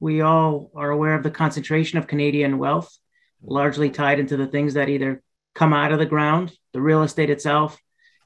[0.00, 2.96] we all are aware of the concentration of Canadian wealth,
[3.42, 5.22] largely tied into the things that either
[5.54, 7.78] come out of the ground, the real estate itself,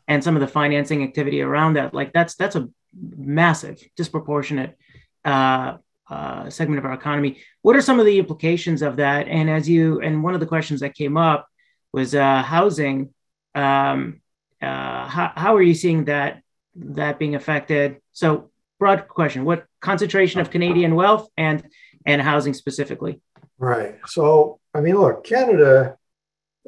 [0.07, 1.95] and some of the financing activity around that.
[1.95, 4.77] Like that's that's a massive, disproportionate
[5.25, 5.77] uh,
[6.11, 7.39] uh, segment of our economy.
[7.63, 9.29] What are some of the implications of that?
[9.29, 11.49] And as you and one of the questions that came up
[11.93, 13.15] was uh, housing.
[13.55, 14.21] Um,
[14.61, 16.43] uh, how, how are you seeing that
[16.77, 17.99] that being affected?
[18.13, 21.67] So broad question: What concentration of Canadian wealth and
[22.07, 23.21] and housing specifically?
[23.59, 23.97] Right.
[24.07, 25.97] So, I mean, look, Canada.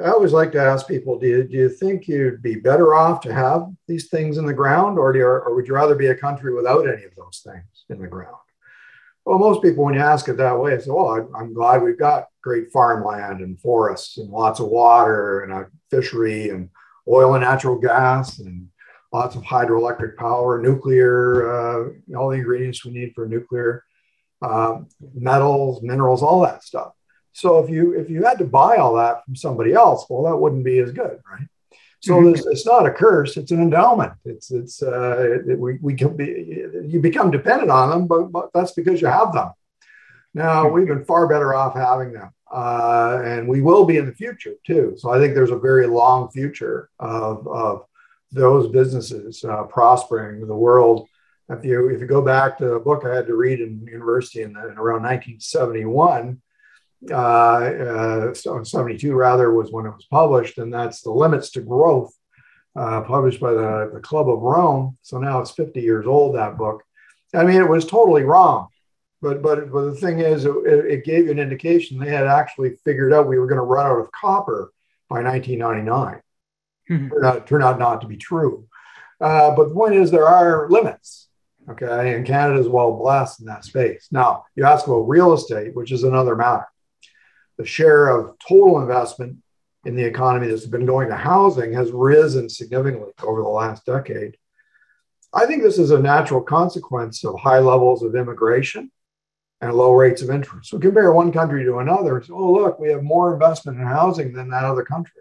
[0.03, 3.21] I always like to ask people: Do you do you think you'd be better off
[3.23, 6.07] to have these things in the ground, or do you, or would you rather be
[6.07, 8.37] a country without any of those things in the ground?
[9.25, 12.27] Well, most people, when you ask it that way, say, "Well, I'm glad we've got
[12.43, 16.71] great farmland and forests and lots of water and a fishery and
[17.07, 18.69] oil and natural gas and
[19.13, 23.85] lots of hydroelectric power, nuclear, uh, all the ingredients we need for nuclear,
[24.43, 24.81] uh,
[25.15, 26.93] metals, minerals, all that stuff.
[27.33, 30.37] So if you if you had to buy all that from somebody else, well, that
[30.37, 31.47] wouldn't be as good, right?
[32.01, 32.51] So mm-hmm.
[32.51, 34.15] it's not a curse; it's an endowment.
[34.25, 38.51] It's it's uh, it, we we can be you become dependent on them, but, but
[38.55, 39.51] that's because you have them.
[40.33, 44.15] Now we've been far better off having them, uh, and we will be in the
[44.15, 44.95] future too.
[44.97, 47.85] So I think there's a very long future of of
[48.33, 51.07] those businesses uh, prospering the world.
[51.51, 54.41] If you if you go back to a book I had to read in university
[54.41, 56.41] in, the, in around 1971,
[57.11, 62.13] uh, uh, 72 rather was when it was published, and that's the limits to growth,
[62.77, 64.99] uh, published by the, the Club of Rome.
[65.03, 66.37] So now it's 50 years old.
[66.37, 66.83] That book.
[67.35, 68.69] I mean, it was totally wrong.
[69.23, 72.77] But, but, but the thing is, it, it gave you an indication they had actually
[72.85, 74.73] figured out we were going to run out of copper
[75.09, 76.23] by 1999
[76.91, 77.09] mm-hmm.
[77.09, 78.67] turned, out, turned out not to be true.
[79.21, 81.29] Uh, but the point is, there are limits.
[81.69, 82.15] Okay.
[82.15, 84.09] And Canada is well blessed in that space.
[84.11, 86.67] Now, you ask about real estate, which is another matter.
[87.61, 89.37] The share of total investment
[89.85, 94.39] in the economy that's been going to housing has risen significantly over the last decade.
[95.35, 98.91] I think this is a natural consequence of high levels of immigration
[99.61, 100.71] and low rates of interest.
[100.71, 102.25] So compare one country to another.
[102.31, 105.21] Oh, look, we have more investment in housing than that other country.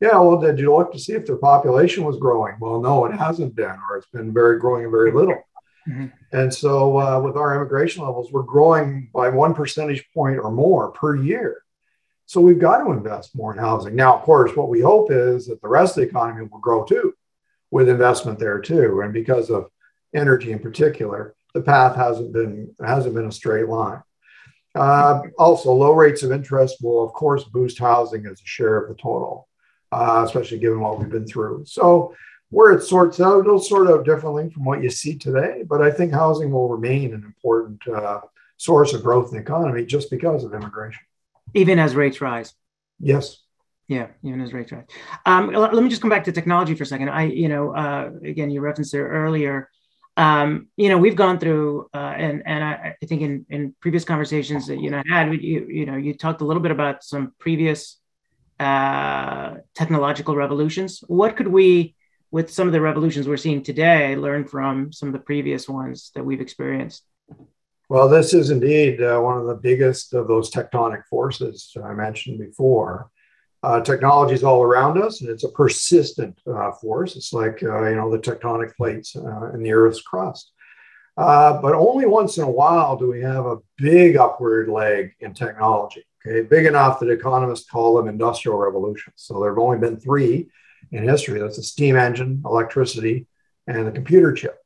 [0.00, 2.54] Yeah, well, did you look to see if their population was growing?
[2.60, 5.42] Well, no, it hasn't been, or it's been very growing very little.
[5.88, 6.06] Mm-hmm.
[6.32, 10.90] And so, uh, with our immigration levels, we're growing by one percentage point or more
[10.90, 11.62] per year.
[12.26, 13.94] So, we've got to invest more in housing.
[13.94, 16.84] Now, of course, what we hope is that the rest of the economy will grow
[16.84, 17.14] too,
[17.70, 19.00] with investment there too.
[19.00, 19.70] And because of
[20.14, 24.02] energy in particular, the path hasn't been hasn't been a straight line.
[24.74, 28.88] Uh, also, low rates of interest will, of course, boost housing as a share of
[28.88, 29.48] the total,
[29.90, 31.64] uh, especially given what we've been through.
[31.66, 32.14] So,
[32.50, 35.62] where it sorts out, it'll sort out differently from what you see today.
[35.66, 38.20] But I think housing will remain an important uh,
[38.56, 41.02] source of growth in the economy just because of immigration.
[41.54, 42.54] Even as rates rise.
[43.00, 43.38] Yes.
[43.86, 44.84] Yeah, even as rates rise.
[45.24, 47.08] Um, let me just come back to technology for a second.
[47.08, 49.70] I, you know, uh, again, you referenced it earlier
[50.18, 54.04] um, you know, we've gone through, uh, and and I, I, think in in previous
[54.04, 57.34] conversations that you know had, you you know, you talked a little bit about some
[57.38, 57.98] previous
[58.58, 61.04] uh, technological revolutions.
[61.06, 61.94] What could we,
[62.30, 66.10] with some of the revolutions we're seeing today, learn from some of the previous ones
[66.14, 67.04] that we've experienced?
[67.88, 72.38] Well, this is indeed uh, one of the biggest of those tectonic forces I mentioned
[72.38, 73.10] before.
[73.62, 77.16] Uh, technology is all around us, and it's a persistent uh, force.
[77.16, 80.52] It's like uh, you know the tectonic plates uh, in the Earth's crust.
[81.16, 85.34] Uh, but only once in a while do we have a big upward leg in
[85.34, 86.04] technology.
[86.24, 89.14] Okay, big enough that economists call them industrial revolutions.
[89.16, 90.48] So there have only been three
[90.92, 91.40] in history.
[91.40, 93.26] That's the steam engine, electricity,
[93.66, 94.58] and the computer chip.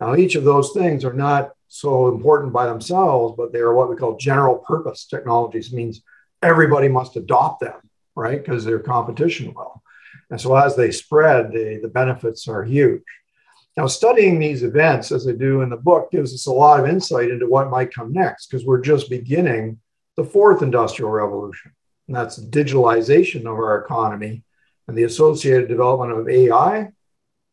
[0.00, 3.90] Now, each of those things are not so important by themselves, but they are what
[3.90, 5.72] we call general purpose technologies.
[5.72, 6.02] It means
[6.42, 7.74] everybody must adopt them
[8.14, 8.42] right?
[8.42, 9.82] Because they're competition well.
[10.30, 13.02] And so as they spread, the, the benefits are huge.
[13.76, 16.88] Now, studying these events, as I do in the book, gives us a lot of
[16.88, 19.80] insight into what might come next, because we're just beginning
[20.16, 21.72] the fourth industrial revolution.
[22.06, 24.44] And that's digitalization of our economy
[24.88, 26.90] and the associated development of AI,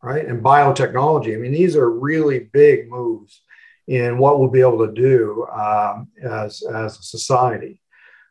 [0.02, 0.26] right?
[0.26, 1.34] And biotechnology.
[1.34, 3.42] I mean, these are really big moves
[3.88, 7.82] in what we'll be able to do um, as, as a society.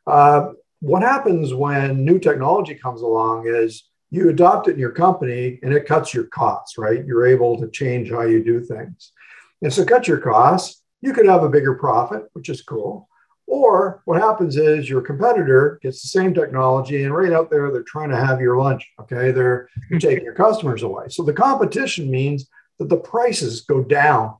[0.06, 5.58] Uh, what happens when new technology comes along is you adopt it in your company
[5.62, 7.04] and it cuts your costs, right?
[7.04, 9.12] You're able to change how you do things.
[9.62, 13.09] And so, cut your costs, you could have a bigger profit, which is cool.
[13.50, 17.82] Or what happens is your competitor gets the same technology and right out there, they're
[17.82, 18.88] trying to have your lunch.
[19.00, 19.32] Okay.
[19.32, 21.06] They're, taking your customers away.
[21.08, 24.36] So, the competition means that the prices go down.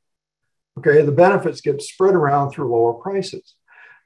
[0.78, 1.02] Okay.
[1.02, 3.54] The benefits get spread around through lower prices.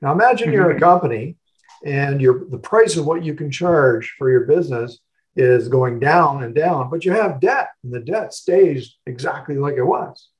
[0.01, 0.85] Now, imagine you're a mm-hmm.
[0.85, 1.37] company
[1.85, 5.01] and your the price of what you can charge for your business
[5.37, 9.75] is going down and down, but you have debt and the debt stays exactly like
[9.75, 10.31] it was.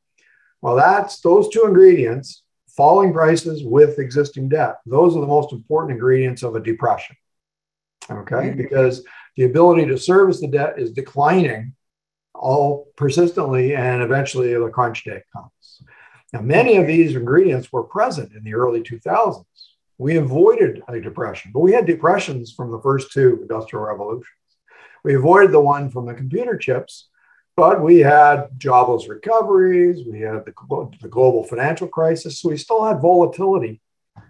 [0.63, 2.44] Well, that's those two ingredients,
[2.77, 4.77] falling prices with existing debt.
[4.87, 7.17] Those are the most important ingredients of a depression.
[8.11, 8.57] Okay, mm-hmm.
[8.57, 9.05] because
[9.37, 11.75] the ability to service the debt is declining
[12.35, 15.83] all persistently, and eventually the crunch day comes.
[16.33, 19.45] Now, many of these ingredients were present in the early 2000s
[19.99, 24.27] we avoided a depression, but we had depressions from the first two industrial revolutions.
[25.05, 27.09] We avoided the one from the computer chips,
[27.57, 30.53] but we had jobless recoveries, we had the,
[31.01, 33.81] the global financial crisis, so we still had volatility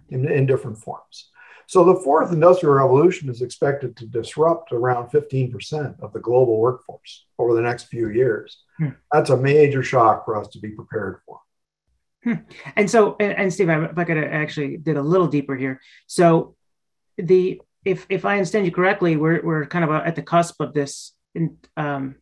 [0.09, 1.29] in, in different forms.
[1.67, 7.25] So the fourth industrial revolution is expected to disrupt around 15% of the global workforce
[7.39, 8.61] over the next few years.
[8.77, 8.89] Hmm.
[9.11, 11.39] That's a major shock for us to be prepared for.
[12.23, 12.33] Hmm.
[12.75, 15.81] And so, and, and Steve, if I could actually dig a little deeper here.
[16.07, 16.55] So,
[17.17, 20.73] the if if I understand you correctly, we're we're kind of at the cusp of
[20.73, 22.15] this in, um,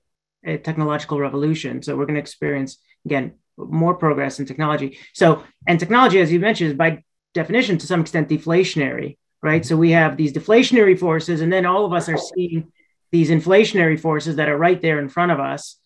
[0.43, 1.81] technological revolution.
[1.81, 4.97] So we're going to experience again more progress in technology.
[5.13, 9.65] So, and technology, as you mentioned, is by definition to some extent deflationary, right?
[9.65, 12.71] So we have these deflationary forces, and then all of us are seeing
[13.11, 15.77] these inflationary forces that are right there in front of us.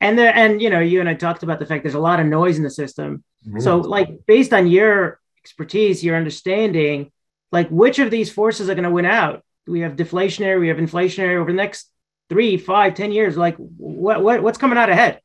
[0.00, 2.20] And there, and you know, you and I talked about the fact there's a lot
[2.20, 3.24] of noise in the system.
[3.46, 3.60] Mm-hmm.
[3.60, 7.10] So, like, based on your expertise, your understanding,
[7.50, 9.42] like, which of these forces are going to win out?
[9.66, 11.90] We have deflationary, we have inflationary over the next
[12.28, 13.36] three, five, ten years.
[13.36, 15.20] Like, what, what what's coming out ahead?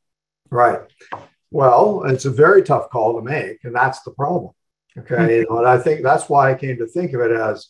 [0.50, 0.80] Right.
[1.52, 4.54] Well, it's a very tough call to make, and that's the problem.
[4.98, 5.58] Okay, mm-hmm.
[5.58, 7.68] and I think that's why I came to think of it as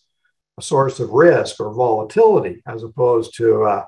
[0.58, 3.86] a source of risk or volatility, as opposed to uh,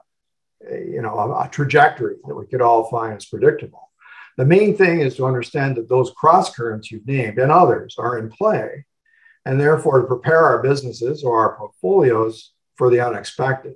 [0.71, 3.91] you know a, a trajectory that we could all find as predictable.
[4.37, 8.17] The main thing is to understand that those cross currents you've named and others are
[8.17, 8.85] in play,
[9.45, 13.75] and therefore to prepare our businesses or our portfolios for the unexpected.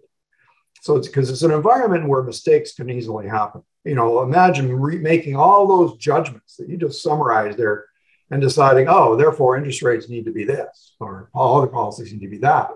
[0.81, 3.61] So it's because it's an environment where mistakes can easily happen.
[3.83, 7.85] You know, imagine re- making all those judgments that you just summarized there
[8.29, 12.21] and deciding, oh, therefore interest rates need to be this, or all other policies need
[12.21, 12.69] to be that.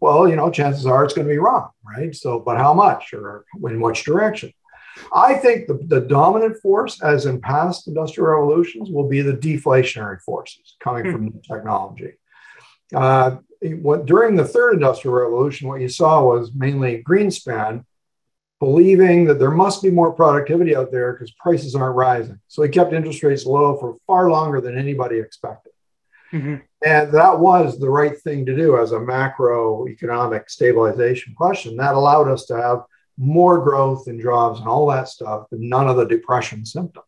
[0.00, 2.14] Well, you know, chances are it's going to be wrong, right?
[2.14, 4.52] So, but how much or in which direction?
[5.14, 10.20] I think the, the dominant force, as in past industrial revolutions, will be the deflationary
[10.20, 11.12] forces coming hmm.
[11.12, 12.12] from technology.
[12.94, 17.84] Uh, what, during the third industrial revolution, what you saw was mainly Greenspan
[18.60, 22.40] believing that there must be more productivity out there because prices aren't rising.
[22.48, 25.72] So he kept interest rates low for far longer than anybody expected.
[26.32, 26.56] Mm-hmm.
[26.84, 31.76] And that was the right thing to do as a macroeconomic stabilization question.
[31.76, 32.82] That allowed us to have
[33.16, 37.04] more growth in jobs and all that stuff, but none of the depression symptoms.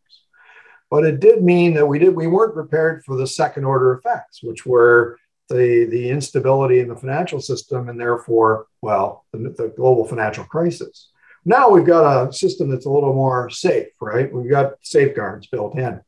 [0.89, 4.43] But it did mean that we did we weren't prepared for the second order effects,
[4.43, 5.17] which were
[5.51, 11.09] the, the instability in the financial system and therefore, well, the, the global financial crisis.
[11.45, 14.31] Now we've got a system that's a little more safe, right?
[14.31, 16.01] We've got safeguards built in.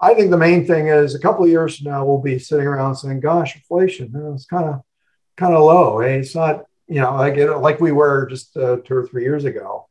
[0.00, 2.66] I think the main thing is a couple of years from now, we'll be sitting
[2.66, 4.80] around saying, gosh, inflation, it's kind of
[5.36, 6.00] kind of low.
[6.00, 6.16] Eh?
[6.16, 9.88] It's not, you know, like, like we were just uh, two or three years ago.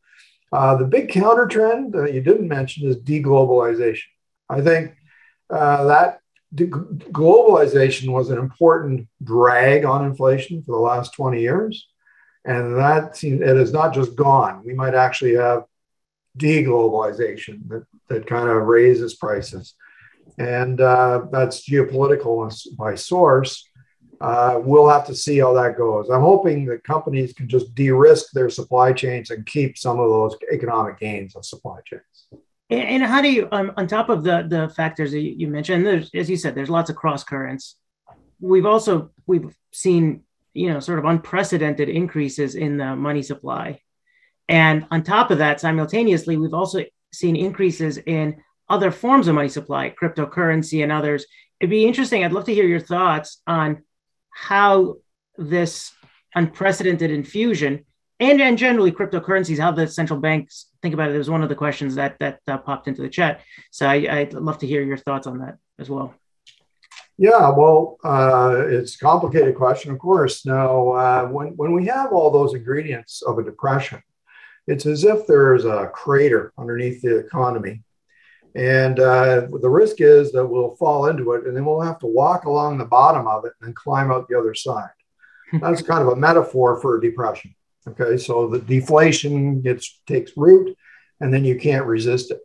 [0.51, 4.09] Uh, the big counter trend uh, you didn't mention is deglobalization.
[4.49, 4.95] I think
[5.51, 6.21] uh, that
[6.55, 11.87] globalization was an important drag on inflation for the last 20 years.
[12.45, 14.63] And that seems, it is not just gone.
[14.65, 15.65] We might actually have
[16.37, 19.75] deglobalization that, that kind of raises prices.
[20.37, 23.67] And uh, that's geopolitical by source.
[24.21, 26.09] Uh, we'll have to see how that goes.
[26.09, 30.09] I'm hoping that companies can just de risk their supply chains and keep some of
[30.09, 32.41] those economic gains of supply chains.
[32.69, 36.11] And how do you, um, on top of the the factors that you mentioned, there's,
[36.13, 37.75] as you said, there's lots of cross currents.
[38.39, 43.81] We've also we've seen you know sort of unprecedented increases in the money supply,
[44.47, 49.49] and on top of that, simultaneously, we've also seen increases in other forms of money
[49.49, 51.25] supply, cryptocurrency and others.
[51.59, 52.23] It'd be interesting.
[52.23, 53.83] I'd love to hear your thoughts on
[54.31, 54.97] how
[55.37, 55.91] this
[56.35, 57.85] unprecedented infusion
[58.19, 61.15] and, and generally cryptocurrencies, how the central banks think about it.
[61.15, 63.41] It was one of the questions that that uh, popped into the chat.
[63.71, 66.13] So I, would love to hear your thoughts on that as well.
[67.17, 70.45] Yeah, well, uh, it's a complicated question, of course.
[70.45, 74.01] Now, uh, when, when we have all those ingredients of a depression,
[74.67, 77.83] it's as if there's a crater underneath the economy.
[78.55, 82.07] And uh, the risk is that we'll fall into it and then we'll have to
[82.07, 84.89] walk along the bottom of it and climb out the other side.
[85.59, 87.53] That's kind of a metaphor for a depression.
[87.87, 90.75] Okay, so the deflation gets takes root,
[91.19, 92.39] and then you can't resist it.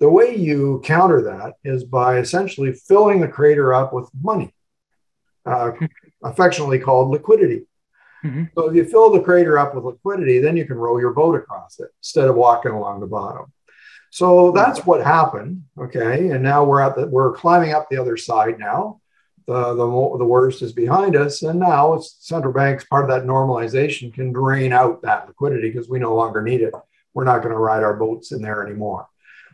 [0.00, 4.54] The way you counter that is by essentially filling the crater up with money,
[5.46, 5.72] uh,
[6.22, 7.66] affectionately called liquidity.
[8.24, 8.44] Mm-hmm.
[8.54, 11.36] So if you fill the crater up with liquidity, then you can row your boat
[11.36, 13.52] across it instead of walking along the bottom.
[14.10, 15.64] So that's what happened.
[15.78, 19.00] Okay, and now we're at the we're climbing up the other side now
[19.46, 19.86] the, the,
[20.18, 21.42] the worst is behind us.
[21.42, 25.98] And now central banks, part of that normalization can drain out that liquidity because we
[25.98, 26.74] no longer need it.
[27.12, 29.06] We're not going to ride our boats in there anymore.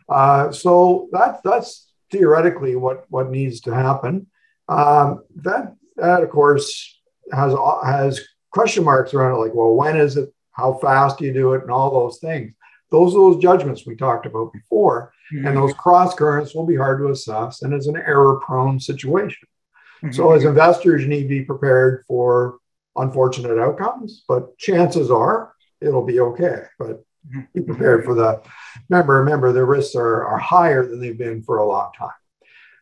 [0.09, 4.27] Uh, so that, that's theoretically what, what needs to happen.
[4.67, 6.99] Um, that, that, of course,
[7.31, 8.21] has, has
[8.51, 10.33] question marks around it like, well, when is it?
[10.53, 11.61] How fast do you do it?
[11.61, 12.53] And all those things.
[12.89, 15.13] Those are those judgments we talked about before.
[15.33, 15.47] Mm-hmm.
[15.47, 17.61] And those cross currents will be hard to assess.
[17.61, 19.47] And it's an error prone situation.
[20.03, 20.13] Mm-hmm.
[20.13, 22.57] So, as investors, you need to be prepared for
[22.95, 26.63] unfortunate outcomes, but chances are it'll be okay.
[26.79, 27.03] But
[27.53, 28.41] be prepared for the.
[28.89, 32.09] Remember, remember, the risks are, are higher than they've been for a long time.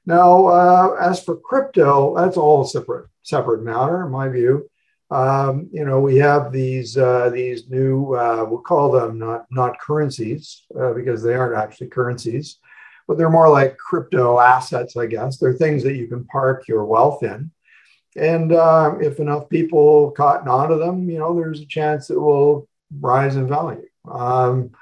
[0.05, 4.69] Now, uh, as for crypto, that's all separate separate matter, in my view.
[5.11, 9.79] Um, you know, we have these uh, these new uh, we'll call them not not
[9.79, 12.59] currencies uh, because they aren't actually currencies
[13.09, 15.39] but they're more like crypto assets, I guess.
[15.39, 17.49] They're things that you can park your wealth in.
[18.15, 22.69] And uh, if enough people cotton onto them, you know, there's a chance it will
[22.99, 23.87] rise in value.
[24.07, 24.73] Um,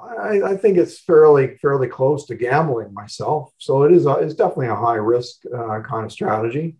[0.00, 3.52] I, I, think it's fairly fairly close to gambling myself.
[3.58, 6.76] So it is a, it's definitely a high risk uh, kind of strategy.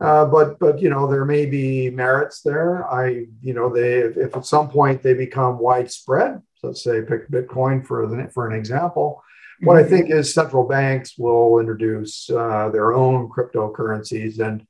[0.00, 2.88] Uh, but but you know there may be merits there.
[2.88, 7.28] I you know they if, if at some point they become widespread, let's say pick
[7.28, 9.22] Bitcoin for the, for an example,
[9.62, 14.66] what I think is central banks will introduce uh, their own cryptocurrencies, and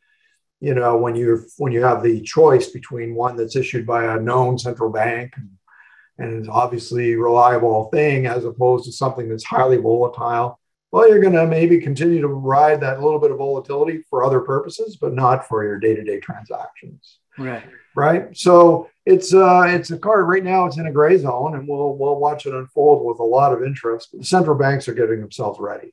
[0.61, 4.21] you know when you when you have the choice between one that's issued by a
[4.21, 5.51] known central bank and,
[6.19, 10.59] and is obviously reliable thing, as opposed to something that's highly volatile,
[10.93, 14.41] well, you're going to maybe continue to ride that little bit of volatility for other
[14.41, 17.19] purposes, but not for your day-to-day transactions.
[17.39, 17.65] Right.
[17.95, 18.37] Right.
[18.37, 20.67] So it's uh it's a card right now.
[20.67, 23.63] It's in a gray zone, and we'll we'll watch it unfold with a lot of
[23.63, 24.09] interest.
[24.13, 25.93] But the central banks are getting themselves ready.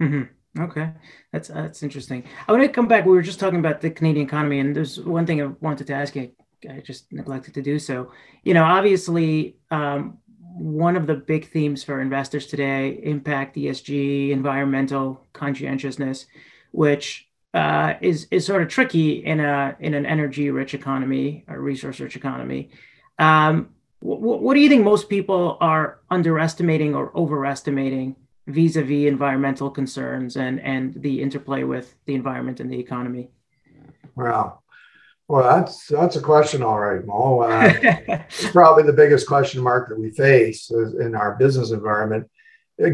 [0.00, 0.62] Mm-hmm.
[0.62, 0.90] Okay,
[1.32, 2.24] that's that's interesting.
[2.46, 3.04] I want to come back.
[3.04, 5.94] We were just talking about the Canadian economy, and there's one thing I wanted to
[5.94, 6.32] ask you.
[6.68, 8.10] I just neglected to do so.
[8.42, 10.18] You know, obviously, um,
[10.54, 16.26] one of the big themes for investors today impact ESG, environmental conscientiousness,
[16.72, 21.58] which uh, is is sort of tricky in a in an energy rich economy, a
[21.58, 22.70] resource rich economy.
[23.18, 23.70] Um,
[24.00, 30.60] wh- what do you think most people are underestimating or overestimating vis-a-vis environmental concerns and
[30.60, 33.30] and the interplay with the environment and the economy?
[34.14, 34.60] Wow.
[35.26, 37.40] Well, that's that's a question, all right, Mo.
[37.40, 42.30] Uh, it's probably the biggest question mark that we face in our business environment.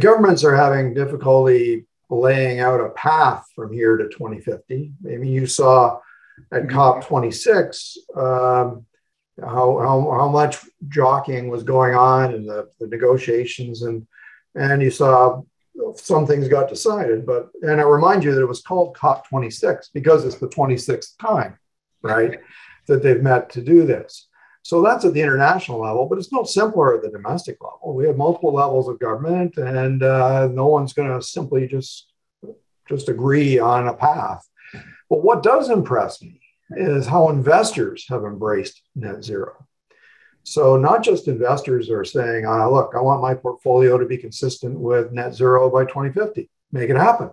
[0.00, 4.92] Governments are having difficulty laying out a path from here to 2050.
[5.00, 6.00] Maybe you saw
[6.52, 6.76] at mm-hmm.
[6.76, 8.86] COP26 um,
[9.40, 14.06] how, how, how much jockeying was going on in the, the negotiations, and
[14.54, 15.42] and you saw
[15.96, 17.26] some things got decided.
[17.26, 21.58] But and I remind you that it was called COP26 because it's the 26th time
[22.04, 22.38] right?
[22.86, 24.28] that they've met to do this.
[24.64, 27.94] So that's at the international level, but it's no simpler at the domestic level.
[27.94, 32.10] We have multiple levels of government, and uh, no one's going to simply just
[32.88, 34.48] just agree on a path.
[35.10, 36.40] But what does impress me
[36.70, 39.66] is how investors have embraced net zero.
[40.44, 44.80] So not just investors are saying, uh, "Look, I want my portfolio to be consistent
[44.80, 46.50] with net zero by 2050.
[46.72, 47.30] Make it happen."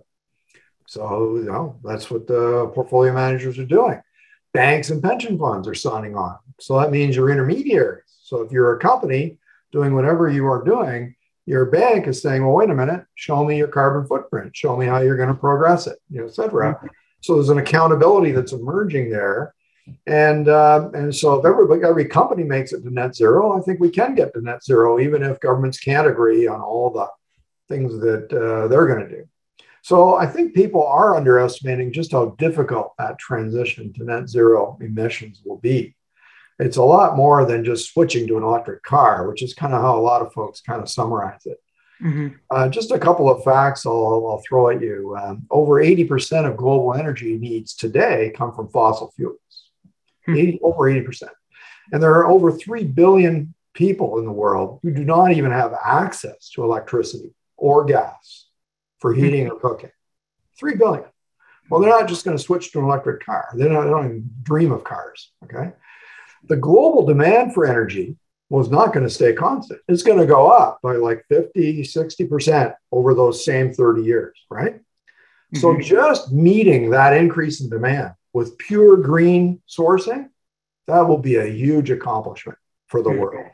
[0.85, 4.01] So you know that's what the portfolio managers are doing
[4.53, 6.37] banks and pension funds are signing on.
[6.59, 8.03] So that means you're intermediaries.
[8.21, 9.37] So if you're a company
[9.71, 13.57] doing whatever you are doing, your bank is saying, well, wait a minute, show me
[13.57, 16.75] your carbon footprint, show me how you're going to progress it, you know, et cetera.
[16.75, 16.87] Mm-hmm.
[17.21, 19.53] So there's an accountability that's emerging there.
[20.05, 23.79] And uh, and so if everybody, every company makes it to net zero, I think
[23.79, 27.07] we can get to net zero, even if governments can't agree on all the
[27.67, 29.27] things that uh, they're going to do.
[29.81, 35.41] So I think people are underestimating just how difficult that transition to net zero emissions
[35.43, 35.95] will be.
[36.59, 39.81] It's a lot more than just switching to an electric car, which is kind of
[39.81, 41.57] how a lot of folks kind of summarize it.
[42.03, 42.27] Mm-hmm.
[42.49, 45.15] Uh, just a couple of facts I'll, I'll throw at you.
[45.19, 49.39] Um, over 80% of global energy needs today come from fossil fuels,
[50.27, 50.37] mm-hmm.
[50.37, 51.29] 80, over 80%.
[51.91, 55.73] And there are over 3 billion people in the world who do not even have
[55.83, 58.47] access to electricity or gas
[59.01, 59.89] for heating or cooking.
[60.57, 61.05] Three billion.
[61.69, 63.49] Well, they're not just going to switch to an electric car.
[63.55, 65.31] They don't, they don't even dream of cars.
[65.43, 65.71] Okay.
[66.47, 68.17] The global demand for energy
[68.49, 69.79] was not going to stay constant.
[69.87, 74.75] It's going to go up by like 50, 60% over those same 30 years, right?
[74.75, 75.59] Mm-hmm.
[75.59, 80.29] So just meeting that increase in demand with pure green sourcing,
[80.87, 83.19] that will be a huge accomplishment for the mm-hmm.
[83.19, 83.51] world.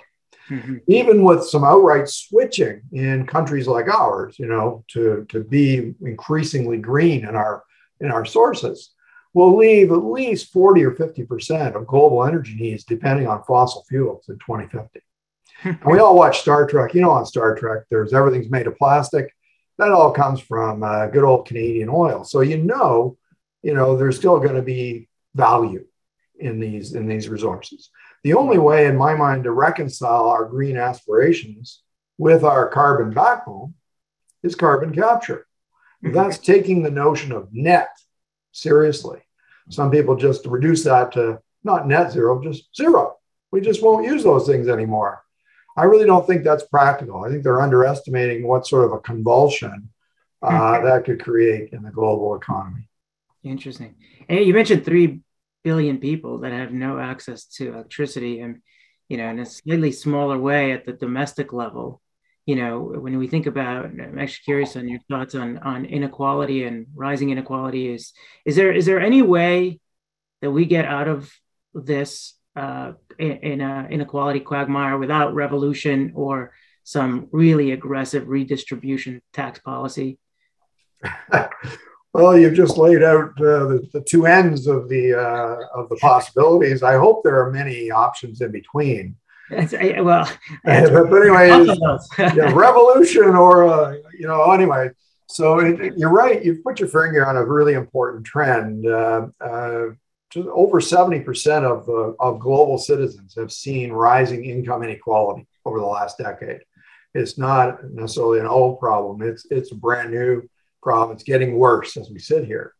[0.49, 0.77] Mm-hmm.
[0.87, 6.77] Even with some outright switching in countries like ours, you know, to, to be increasingly
[6.77, 7.63] green in our
[7.99, 8.91] in our sources,
[9.33, 14.29] will leave at least 40 or 50% of global energy needs depending on fossil fuels
[14.29, 15.01] in 2050.
[15.63, 16.93] and we all watch Star Trek.
[16.93, 19.33] You know, on Star Trek, there's everything's made of plastic.
[19.77, 22.23] That all comes from uh, good old Canadian oil.
[22.23, 23.17] So you know,
[23.63, 25.85] you know, there's still going to be value
[26.39, 27.89] in these in these resources.
[28.23, 31.81] The only way, in my mind, to reconcile our green aspirations
[32.17, 33.73] with our carbon backbone
[34.43, 35.45] is carbon capture.
[36.03, 36.15] Mm-hmm.
[36.15, 37.89] That's taking the notion of net
[38.51, 39.19] seriously.
[39.69, 43.17] Some people just reduce that to not net zero, just zero.
[43.51, 45.23] We just won't use those things anymore.
[45.75, 47.23] I really don't think that's practical.
[47.23, 49.89] I think they're underestimating what sort of a convulsion
[50.41, 50.85] uh, mm-hmm.
[50.85, 52.89] that could create in the global economy.
[53.43, 53.95] Interesting.
[54.27, 55.21] And you mentioned three
[55.63, 58.61] billion people that have no access to electricity and
[59.09, 62.01] you know in a slightly smaller way at the domestic level.
[62.45, 66.63] You know when we think about i'm actually curious on your thoughts on on inequality
[66.63, 68.13] and rising inequality is
[68.45, 69.81] is there is there any way
[70.41, 71.29] that we get out of
[71.73, 76.53] this uh, in a inequality quagmire without revolution or
[76.83, 80.17] some really aggressive redistribution tax policy
[82.13, 85.97] Well, you've just laid out uh, the, the, two ends of the uh, of the
[85.97, 86.81] possibilities.
[86.81, 89.15] I hope there are many options in between.
[89.51, 90.29] I, well,
[90.63, 91.75] but, but anyway,
[92.17, 94.89] yeah, revolution or uh, you know anyway.
[95.27, 96.43] So it, you're right.
[96.43, 98.87] You've put your finger on a really important trend.
[98.87, 99.87] Uh, uh,
[100.29, 105.85] just over 70% of the of global citizens have seen rising income inequality over the
[105.85, 106.61] last decade.
[107.13, 109.21] It's not necessarily an old problem.
[109.21, 110.47] It's it's a brand new
[110.87, 111.15] problem.
[111.15, 112.73] It's getting worse as we sit here.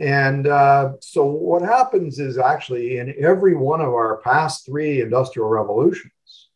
[0.00, 5.50] And uh, so what happens is actually in every one of our past three industrial
[5.50, 6.48] revolutions,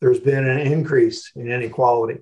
[0.00, 2.18] there's been an increase in inequality.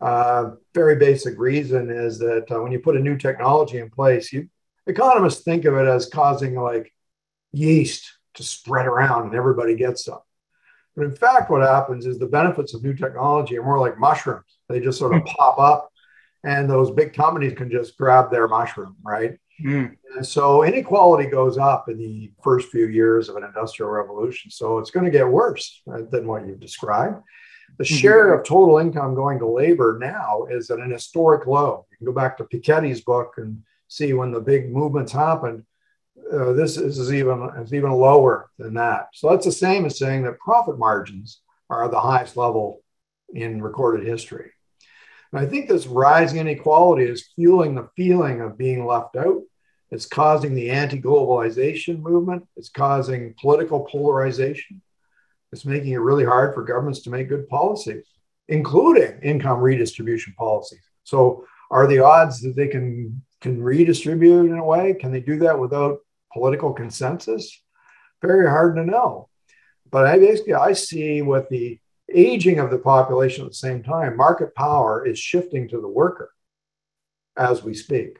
[0.00, 4.32] Uh, very basic reason is that uh, when you put a new technology in place,
[4.32, 4.48] you
[4.86, 6.90] economists think of it as causing like
[7.52, 10.20] yeast to spread around and everybody gets some.
[10.96, 14.50] But in fact, what happens is the benefits of new technology are more like mushrooms.
[14.70, 15.26] They just sort of mm.
[15.26, 15.91] pop up,
[16.44, 19.38] and those big companies can just grab their mushroom, right?
[19.64, 19.96] Mm.
[20.16, 24.50] And so inequality goes up in the first few years of an industrial revolution.
[24.50, 27.22] So it's going to get worse right, than what you've described.
[27.78, 27.94] The mm-hmm.
[27.94, 31.86] share of total income going to labor now is at an historic low.
[31.90, 35.64] You can go back to Piketty's book and see when the big movements happened
[36.32, 39.08] uh, this is even is even lower than that.
[39.12, 42.82] So that's the same as saying that profit margins are the highest level
[43.34, 44.52] in recorded history.
[45.32, 49.42] And I think this rising inequality is fueling the feeling of being left out.
[49.90, 52.46] It's causing the anti-globalization movement.
[52.56, 54.82] It's causing political polarization.
[55.52, 58.04] It's making it really hard for governments to make good policies,
[58.48, 60.80] including income redistribution policies.
[61.04, 64.94] So, are the odds that they can can redistribute in a way?
[64.94, 65.98] Can they do that without
[66.32, 67.60] political consensus?
[68.22, 69.28] Very hard to know.
[69.90, 71.78] But I basically I see with the
[72.18, 76.32] aging of the population at the same time, market power is shifting to the worker
[77.36, 78.18] as we speak.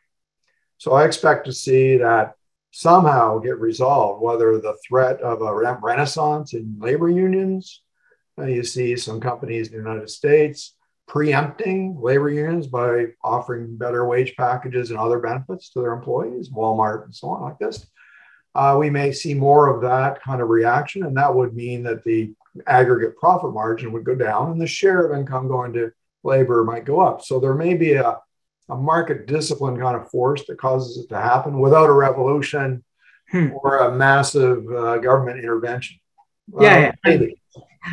[0.79, 2.35] So I expect to see that
[2.71, 7.83] somehow get resolved, whether the threat of a renaissance in labor unions,
[8.39, 10.75] uh, you see some companies in the United States
[11.07, 17.05] preempting labor unions by offering better wage packages and other benefits to their employees, Walmart
[17.05, 17.87] and so on, like this
[18.55, 21.05] uh, we may see more of that kind of reaction.
[21.05, 22.35] And that would mean that the
[22.67, 25.91] aggregate profit margin would go down and the share of income going to
[26.23, 27.23] labor might go up.
[27.23, 28.19] So there may be a,
[28.69, 32.85] a market discipline kind of force that causes it to happen without a revolution
[33.31, 33.49] hmm.
[33.55, 35.99] or a massive uh, government intervention.
[36.61, 37.27] Yeah, uh, yeah.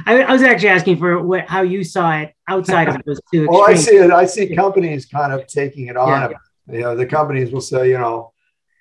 [0.06, 3.48] I, I, was actually asking for what, how you saw it outside of those two.
[3.50, 4.12] well, I see it.
[4.12, 6.32] I see companies kind of taking it on.
[6.32, 6.38] Yeah.
[6.72, 8.32] You know, the companies will say, you know,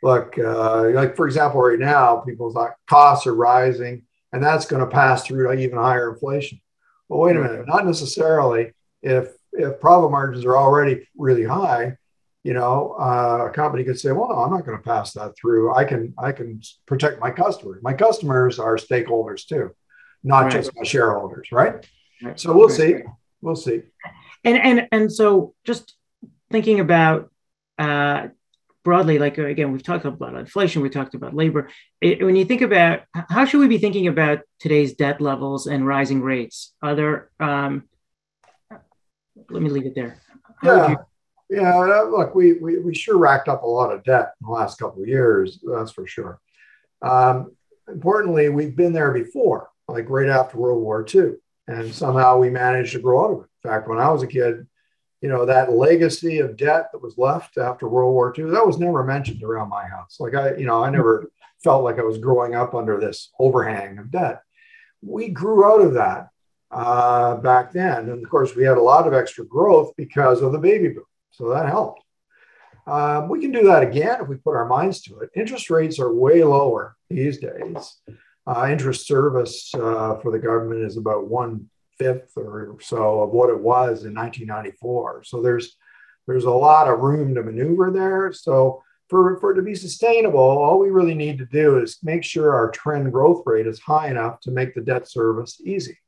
[0.03, 4.03] look, uh, like for example, right now, people's like costs are rising,
[4.33, 6.61] and that's going to pass through to even higher inflation.
[7.09, 8.73] Well, wait a minute, not necessarily.
[9.03, 11.97] If if profit margins are already really high,
[12.45, 15.35] you know, uh, a company could say, "Well, no, I'm not going to pass that
[15.41, 15.75] through.
[15.75, 17.83] I can I can protect my customers.
[17.83, 19.75] My customers are stakeholders too,
[20.23, 20.53] not right.
[20.53, 21.87] just my shareholders, right?
[22.23, 22.39] right.
[22.39, 22.97] So we'll see.
[23.41, 23.83] We'll see.
[24.45, 25.95] And and and so just
[26.51, 27.31] thinking about
[27.79, 28.29] uh,
[28.89, 31.69] broadly, like again, we've talked about inflation, we talked about labor.
[32.01, 35.87] It, when you think about how should we be thinking about today's debt levels and
[35.87, 36.73] rising rates?
[36.81, 37.31] Are there?
[37.39, 37.85] Um,
[39.51, 40.23] let me leave it there.
[40.63, 40.89] How yeah,
[41.51, 41.59] you...
[41.59, 42.01] yeah.
[42.01, 45.03] Look, we, we we sure racked up a lot of debt in the last couple
[45.03, 45.63] of years.
[45.63, 46.41] That's for sure.
[47.03, 47.55] Um,
[47.89, 51.33] importantly, we've been there before, like right after World War II,
[51.67, 53.49] and somehow we managed to grow out of it.
[53.65, 54.67] In fact, when I was a kid,
[55.21, 58.79] you know, that legacy of debt that was left after World War II, that was
[58.79, 60.17] never mentioned around my house.
[60.21, 61.31] Like I, you know, I never
[61.63, 64.43] felt like I was growing up under this overhang of debt.
[65.03, 66.29] We grew out of that
[66.71, 68.11] uh, back then.
[68.11, 71.05] And of course, we had a lot of extra growth because of the baby boom.
[71.31, 72.03] So that helped.
[72.87, 75.31] Um, we can do that again if we put our minds to it.
[75.35, 77.97] Interest rates are way lower these days.
[78.47, 81.69] Uh, interest service uh, for the government is about one
[81.99, 85.25] fifth or so of what it was in 1994.
[85.25, 85.77] So there's
[86.27, 88.33] there's a lot of room to maneuver there.
[88.33, 92.23] So for, for it to be sustainable, all we really need to do is make
[92.23, 95.99] sure our trend growth rate is high enough to make the debt service easy.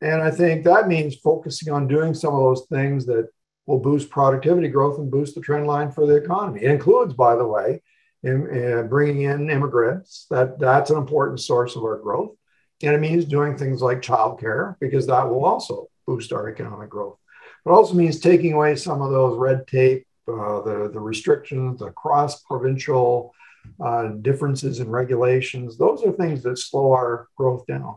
[0.00, 3.28] And I think that means focusing on doing some of those things that
[3.66, 6.62] will boost productivity growth and boost the trend line for the economy.
[6.62, 7.82] It includes, by the way,
[8.22, 10.26] in, in uh, bringing in immigrants.
[10.30, 12.36] That that's an important source of our growth.
[12.82, 17.18] And it means doing things like childcare because that will also boost our economic growth.
[17.64, 21.90] It also means taking away some of those red tape, uh, the, the restrictions, the
[21.90, 23.34] cross provincial
[23.82, 25.78] uh, differences in regulations.
[25.78, 27.96] Those are things that slow our growth down.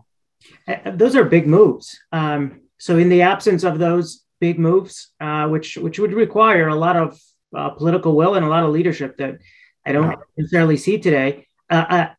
[0.68, 2.00] Uh, those are big moves.
[2.12, 6.76] Um, so, in the absence of those big moves, uh, which which would require a
[6.76, 7.20] lot of
[7.56, 9.40] uh, political will and a lot of leadership that
[9.86, 10.16] I don't yeah.
[10.38, 12.10] necessarily see today, uh,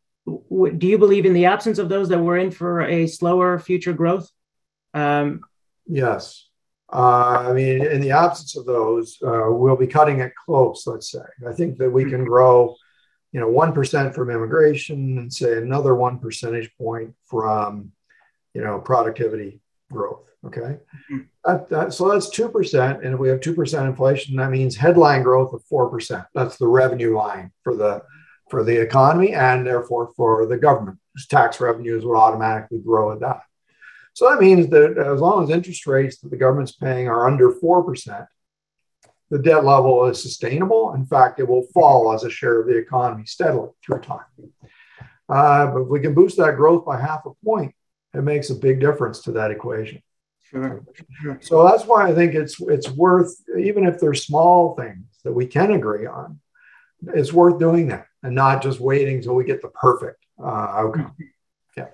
[0.77, 3.93] do you believe in the absence of those that we're in for a slower future
[3.93, 4.29] growth?
[4.93, 5.41] Um,
[5.85, 6.45] yes.
[6.91, 11.11] Uh, I mean, in the absence of those, uh, we'll be cutting it close, let's
[11.11, 11.19] say.
[11.47, 12.75] I think that we can grow,
[13.31, 17.91] you know, 1% from immigration and say another one percentage point from,
[18.55, 19.59] you know, productivity
[19.91, 20.25] growth.
[20.45, 20.61] Okay.
[21.11, 21.19] Mm-hmm.
[21.45, 23.05] That, that, so that's 2%.
[23.05, 26.25] And if we have 2% inflation, that means headline growth of 4%.
[26.33, 28.01] That's the revenue line for the
[28.49, 33.19] for the economy and therefore for the government, whose tax revenues would automatically grow at
[33.19, 33.41] that.
[34.13, 37.51] So that means that as long as interest rates that the government's paying are under
[37.51, 38.27] 4%,
[39.29, 40.93] the debt level is sustainable.
[40.93, 44.25] In fact, it will fall as a share of the economy steadily through time.
[45.29, 47.73] Uh, but if we can boost that growth by half a point,
[48.13, 50.01] it makes a big difference to that equation.
[50.49, 50.83] Sure,
[51.21, 51.37] sure.
[51.41, 55.45] So that's why I think it's it's worth, even if there's small things that we
[55.45, 56.39] can agree on,
[57.13, 61.15] it's worth doing that and not just waiting until we get the perfect uh, outcome.
[61.75, 61.87] Yeah.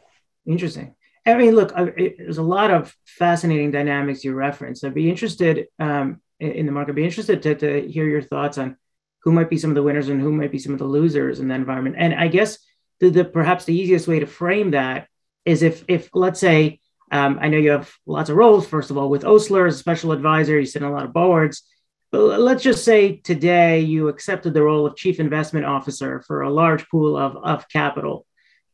[0.45, 0.95] Interesting.
[1.25, 4.83] I mean, look, there's a lot of fascinating dynamics you referenced.
[4.83, 6.91] I'd be interested um, in the market.
[6.91, 8.77] I'd be interested to, to hear your thoughts on
[9.23, 11.39] who might be some of the winners and who might be some of the losers
[11.39, 11.95] in that environment.
[11.97, 12.59] And I guess
[12.99, 15.07] the, the perhaps the easiest way to frame that
[15.45, 16.79] is if if let's say
[17.11, 18.67] um, I know you have lots of roles.
[18.67, 21.13] First of all, with Osler as a special advisor, you sit on a lot of
[21.13, 21.63] boards.
[22.11, 26.87] Let's just say today you accepted the role of chief investment officer for a large
[26.89, 28.25] pool of, of capital,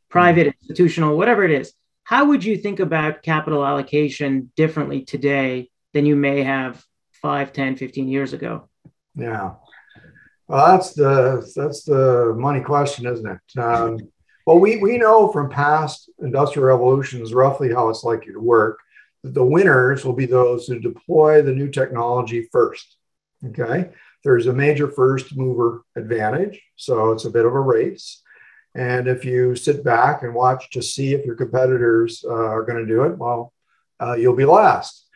[0.08, 1.72] private, institutional, whatever it is.
[2.04, 7.76] How would you think about capital allocation differently today than you may have 5, 10,
[7.76, 8.68] 15 years ago?
[9.14, 9.54] Yeah.
[10.48, 13.58] Well, that's the that's the money question, isn't it?
[13.58, 13.98] Um,
[14.46, 18.78] well, we, we know from past industrial revolutions roughly how it's likely to work.
[19.22, 22.96] That the winners will be those who deploy the new technology first.
[23.48, 23.90] Okay.
[24.24, 26.62] There's a major first mover advantage.
[26.76, 28.22] So it's a bit of a race.
[28.74, 32.78] And if you sit back and watch to see if your competitors uh, are going
[32.78, 33.52] to do it, well,
[34.00, 35.06] uh, you'll be last.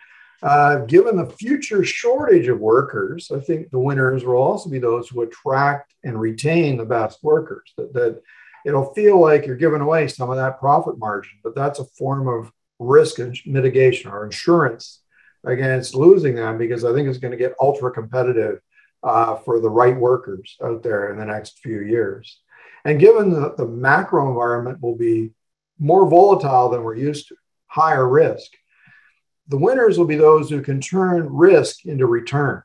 [0.42, 5.08] Uh, given the future shortage of workers, I think the winners will also be those
[5.08, 7.72] who attract and retain the best workers.
[7.78, 8.22] That, that
[8.66, 12.28] it'll feel like you're giving away some of that profit margin, but that's a form
[12.28, 15.00] of risk mitigation or insurance
[15.46, 18.60] against losing them because I think it's going to get ultra competitive
[19.02, 22.40] uh, for the right workers out there in the next few years.
[22.84, 25.30] And given that the macro environment will be
[25.78, 27.36] more volatile than we're used to,
[27.66, 28.52] higher risk,
[29.48, 32.62] the winners will be those who can turn risk into return.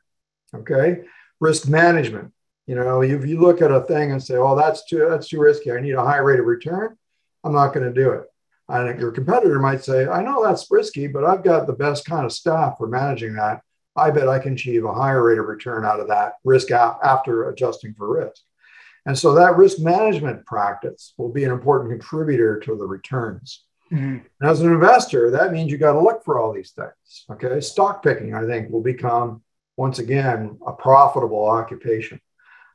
[0.54, 1.04] Okay.
[1.40, 2.32] Risk management,
[2.66, 5.40] you know, if you look at a thing and say, "Oh, that's too that's too
[5.40, 5.72] risky.
[5.72, 6.96] I need a high rate of return,"
[7.42, 8.31] I'm not going to do it.
[8.68, 12.24] And your competitor might say, "I know that's risky, but I've got the best kind
[12.24, 13.60] of staff for managing that.
[13.94, 17.48] I bet I can achieve a higher rate of return out of that risk after
[17.48, 18.42] adjusting for risk."
[19.04, 23.64] And so that risk management practice will be an important contributor to the returns.
[23.92, 24.18] Mm-hmm.
[24.40, 27.24] And as an investor, that means you got to look for all these things.
[27.28, 29.42] Okay, stock picking, I think, will become
[29.76, 32.20] once again a profitable occupation.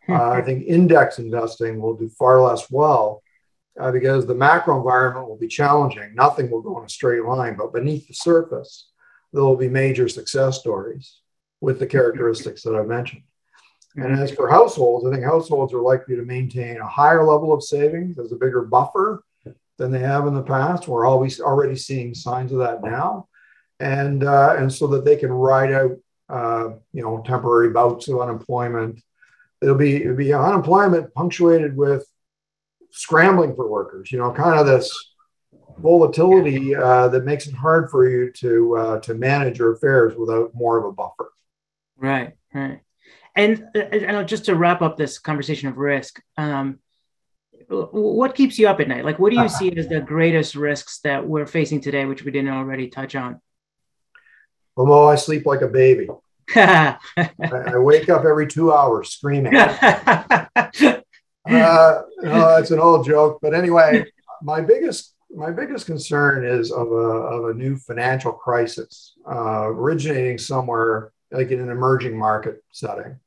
[0.09, 3.23] Uh, I think index investing will do far less well
[3.80, 6.13] uh, because the macro environment will be challenging.
[6.15, 8.89] Nothing will go in a straight line, but beneath the surface,
[9.34, 11.19] there will be major success stories
[11.61, 13.23] with the characteristics that I've mentioned.
[13.95, 17.63] And as for households, I think households are likely to maintain a higher level of
[17.63, 19.23] savings as a bigger buffer
[19.78, 20.88] than they have in the past.
[20.88, 23.28] We're always already seeing signs of that now,
[23.80, 25.97] and uh, and so that they can ride out,
[26.30, 29.01] uh, you know, temporary bouts of unemployment
[29.61, 32.05] it'll be it'll be unemployment punctuated with
[32.91, 34.11] scrambling for workers.
[34.11, 34.91] You know, kind of this
[35.79, 40.51] volatility uh, that makes it hard for you to uh, to manage your affairs without
[40.53, 41.31] more of a buffer.
[41.97, 42.81] Right, right.
[43.35, 46.79] And, uh, and just to wrap up this conversation of risk, um,
[47.69, 49.05] what keeps you up at night?
[49.05, 52.31] Like, what do you see as the greatest risks that we're facing today, which we
[52.31, 53.41] didn't already touch on?
[54.75, 56.07] Well, I sleep like a baby.
[56.55, 59.53] I, I, wake up every two hours screaming.
[61.50, 64.06] uh, that's an old joke, but anyway,
[64.41, 70.38] my biggest my biggest concern is of a of a new financial crisis uh, originating
[70.38, 73.20] somewhere like in an emerging market setting.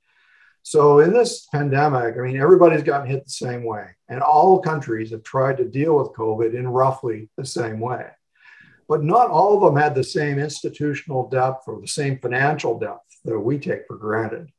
[0.63, 5.11] So in this pandemic, I mean, everybody's gotten hit the same way, and all countries
[5.11, 8.07] have tried to deal with COVID in roughly the same way
[8.91, 13.21] but not all of them had the same institutional depth or the same financial depth
[13.25, 14.51] that we take for granted.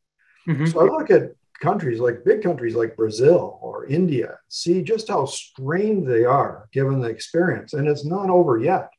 [0.47, 0.67] Mm-hmm.
[0.67, 5.25] So I look at countries like big countries like Brazil or India, see just how
[5.25, 8.89] strained they are given the experience, and it's not over yet.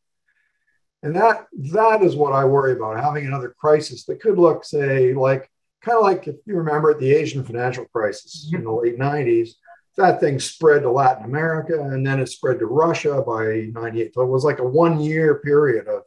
[1.02, 5.12] And that that is what I worry about having another crisis that could look, say,
[5.12, 5.50] like
[5.82, 8.56] kind of like if you remember the Asian financial crisis mm-hmm.
[8.56, 9.50] in the late 90s,
[9.96, 14.14] that thing spread to Latin America and then it spread to Russia by 98.
[14.14, 16.02] So it was like a one year period of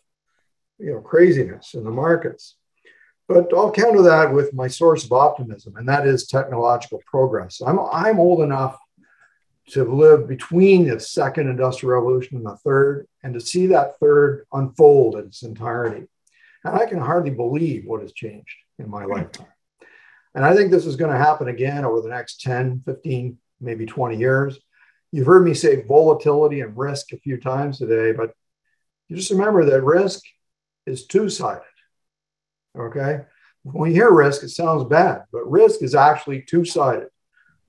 [0.80, 2.56] you know craziness in the markets.
[3.28, 7.61] But I'll counter that with my source of optimism, and that is technological progress.
[7.65, 8.78] I'm, I'm old enough
[9.69, 14.45] to live between the second industrial revolution and the third, and to see that third
[14.53, 16.05] unfold in its entirety.
[16.63, 19.13] And I can hardly believe what has changed in my hmm.
[19.13, 19.47] lifetime.
[20.36, 23.86] And I think this is going to happen again over the next 10, 15, maybe
[23.86, 24.59] 20 years.
[25.11, 28.34] You've heard me say volatility and risk a few times today, but
[29.07, 30.21] you just remember that risk
[30.86, 31.63] is two sided.
[32.78, 33.21] Okay.
[33.63, 37.07] When you hear risk, it sounds bad, but risk is actually two sided,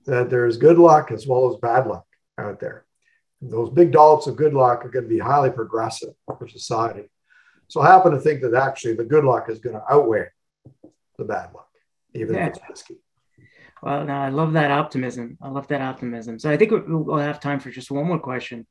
[0.05, 2.05] that there's good luck as well as bad luck
[2.37, 2.85] out there.
[3.41, 7.09] And those big dollops of good luck are going to be highly progressive for society.
[7.67, 10.27] So I happen to think that actually the good luck is going to outweigh
[11.17, 11.69] the bad luck,
[12.13, 12.47] even yeah.
[12.47, 12.95] if it's risky.
[13.81, 15.37] Well, no, I love that optimism.
[15.41, 16.39] I love that optimism.
[16.39, 18.65] So I think we'll have time for just one more question.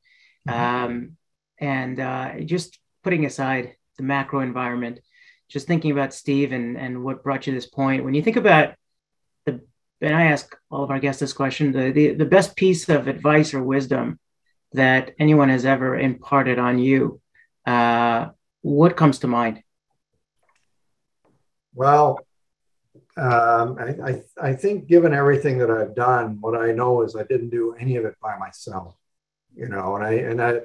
[0.47, 0.59] Mm-hmm.
[0.59, 1.17] Um,
[1.59, 4.99] and uh, just putting aside the macro environment,
[5.49, 8.03] just thinking about Steve and, and what brought you to this point.
[8.03, 8.75] When you think about
[9.45, 9.61] the,
[10.01, 13.07] and I ask all of our guests this question, the, the, the best piece of
[13.07, 14.19] advice or wisdom
[14.73, 17.21] that anyone has ever imparted on you,
[17.65, 18.27] uh,
[18.61, 19.63] what comes to mind?
[21.73, 22.19] Well,
[23.15, 27.23] um, I, I, I, think given everything that I've done, what I know is I
[27.23, 28.95] didn't do any of it by myself,
[29.55, 30.59] you know, and I, and I,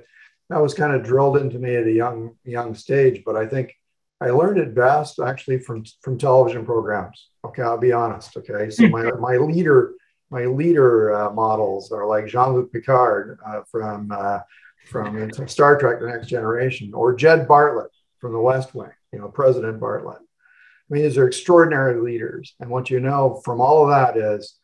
[0.50, 3.74] that was kind of drilled into me at a young, young stage, but I think
[4.22, 7.28] I learned it best actually from, from television programs.
[7.44, 7.62] Okay.
[7.62, 8.36] I'll be honest.
[8.36, 8.70] Okay.
[8.70, 9.94] So my, my leader,
[10.30, 14.40] my leader uh, models are like Jean-Luc Picard uh, from, uh,
[14.88, 17.88] from Star Trek: The Next Generation, or Jed Bartlet
[18.20, 18.90] from The West Wing.
[19.12, 20.18] You know, President Bartlet.
[20.18, 22.54] I mean, these are extraordinary leaders.
[22.60, 24.58] And what you know from all of that is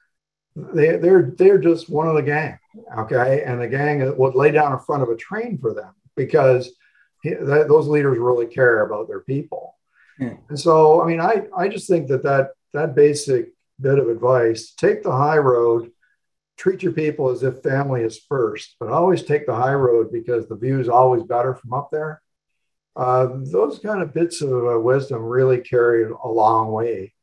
[0.56, 2.58] they, they're, they're just one of the gang.
[2.96, 3.42] Okay.
[3.44, 6.70] And the gang would lay down in front of a train for them because
[7.34, 9.76] that, those leaders really care about their people.
[10.18, 10.34] Yeah.
[10.48, 14.72] And so, I mean, I, I just think that, that that basic bit of advice
[14.72, 15.90] take the high road,
[16.56, 20.48] treat your people as if family is first, but always take the high road because
[20.48, 22.20] the view is always better from up there.
[22.96, 27.14] Uh, those kind of bits of uh, wisdom really carried a long way.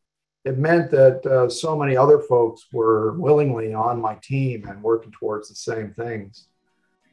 [0.46, 5.12] It meant that uh, so many other folks were willingly on my team and working
[5.12, 6.48] towards the same things.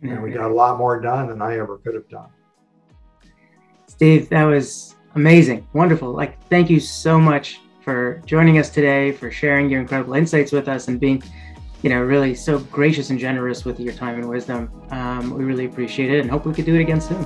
[0.02, 0.12] Mm-hmm.
[0.12, 2.28] And we got a lot more done than I ever could have done.
[4.02, 6.12] Steve, that was amazing, wonderful.
[6.12, 10.66] Like, thank you so much for joining us today, for sharing your incredible insights with
[10.66, 11.22] us, and being,
[11.82, 14.72] you know, really so gracious and generous with your time and wisdom.
[14.90, 17.22] Um, we really appreciate it, and hope we could do it again soon.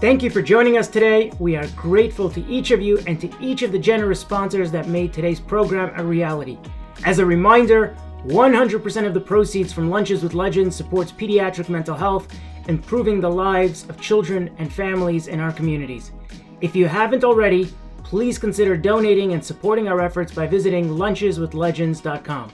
[0.00, 1.32] Thank you for joining us today.
[1.38, 4.86] We are grateful to each of you and to each of the generous sponsors that
[4.86, 6.58] made today's program a reality.
[7.06, 7.96] As a reminder,
[8.26, 12.28] 100% of the proceeds from Lunches with Legends supports pediatric mental health,
[12.68, 16.12] improving the lives of children and families in our communities.
[16.60, 17.72] If you haven't already,
[18.04, 22.52] please consider donating and supporting our efforts by visiting luncheswithlegends.com.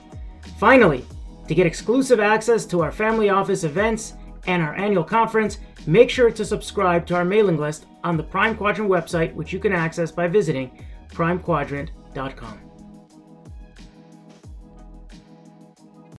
[0.57, 1.05] Finally,
[1.47, 4.13] to get exclusive access to our family office events
[4.47, 5.59] and our annual conference,
[5.89, 9.59] Make sure to subscribe to our mailing list on the Prime Quadrant website, which you
[9.59, 12.68] can access by visiting primequadrant.com.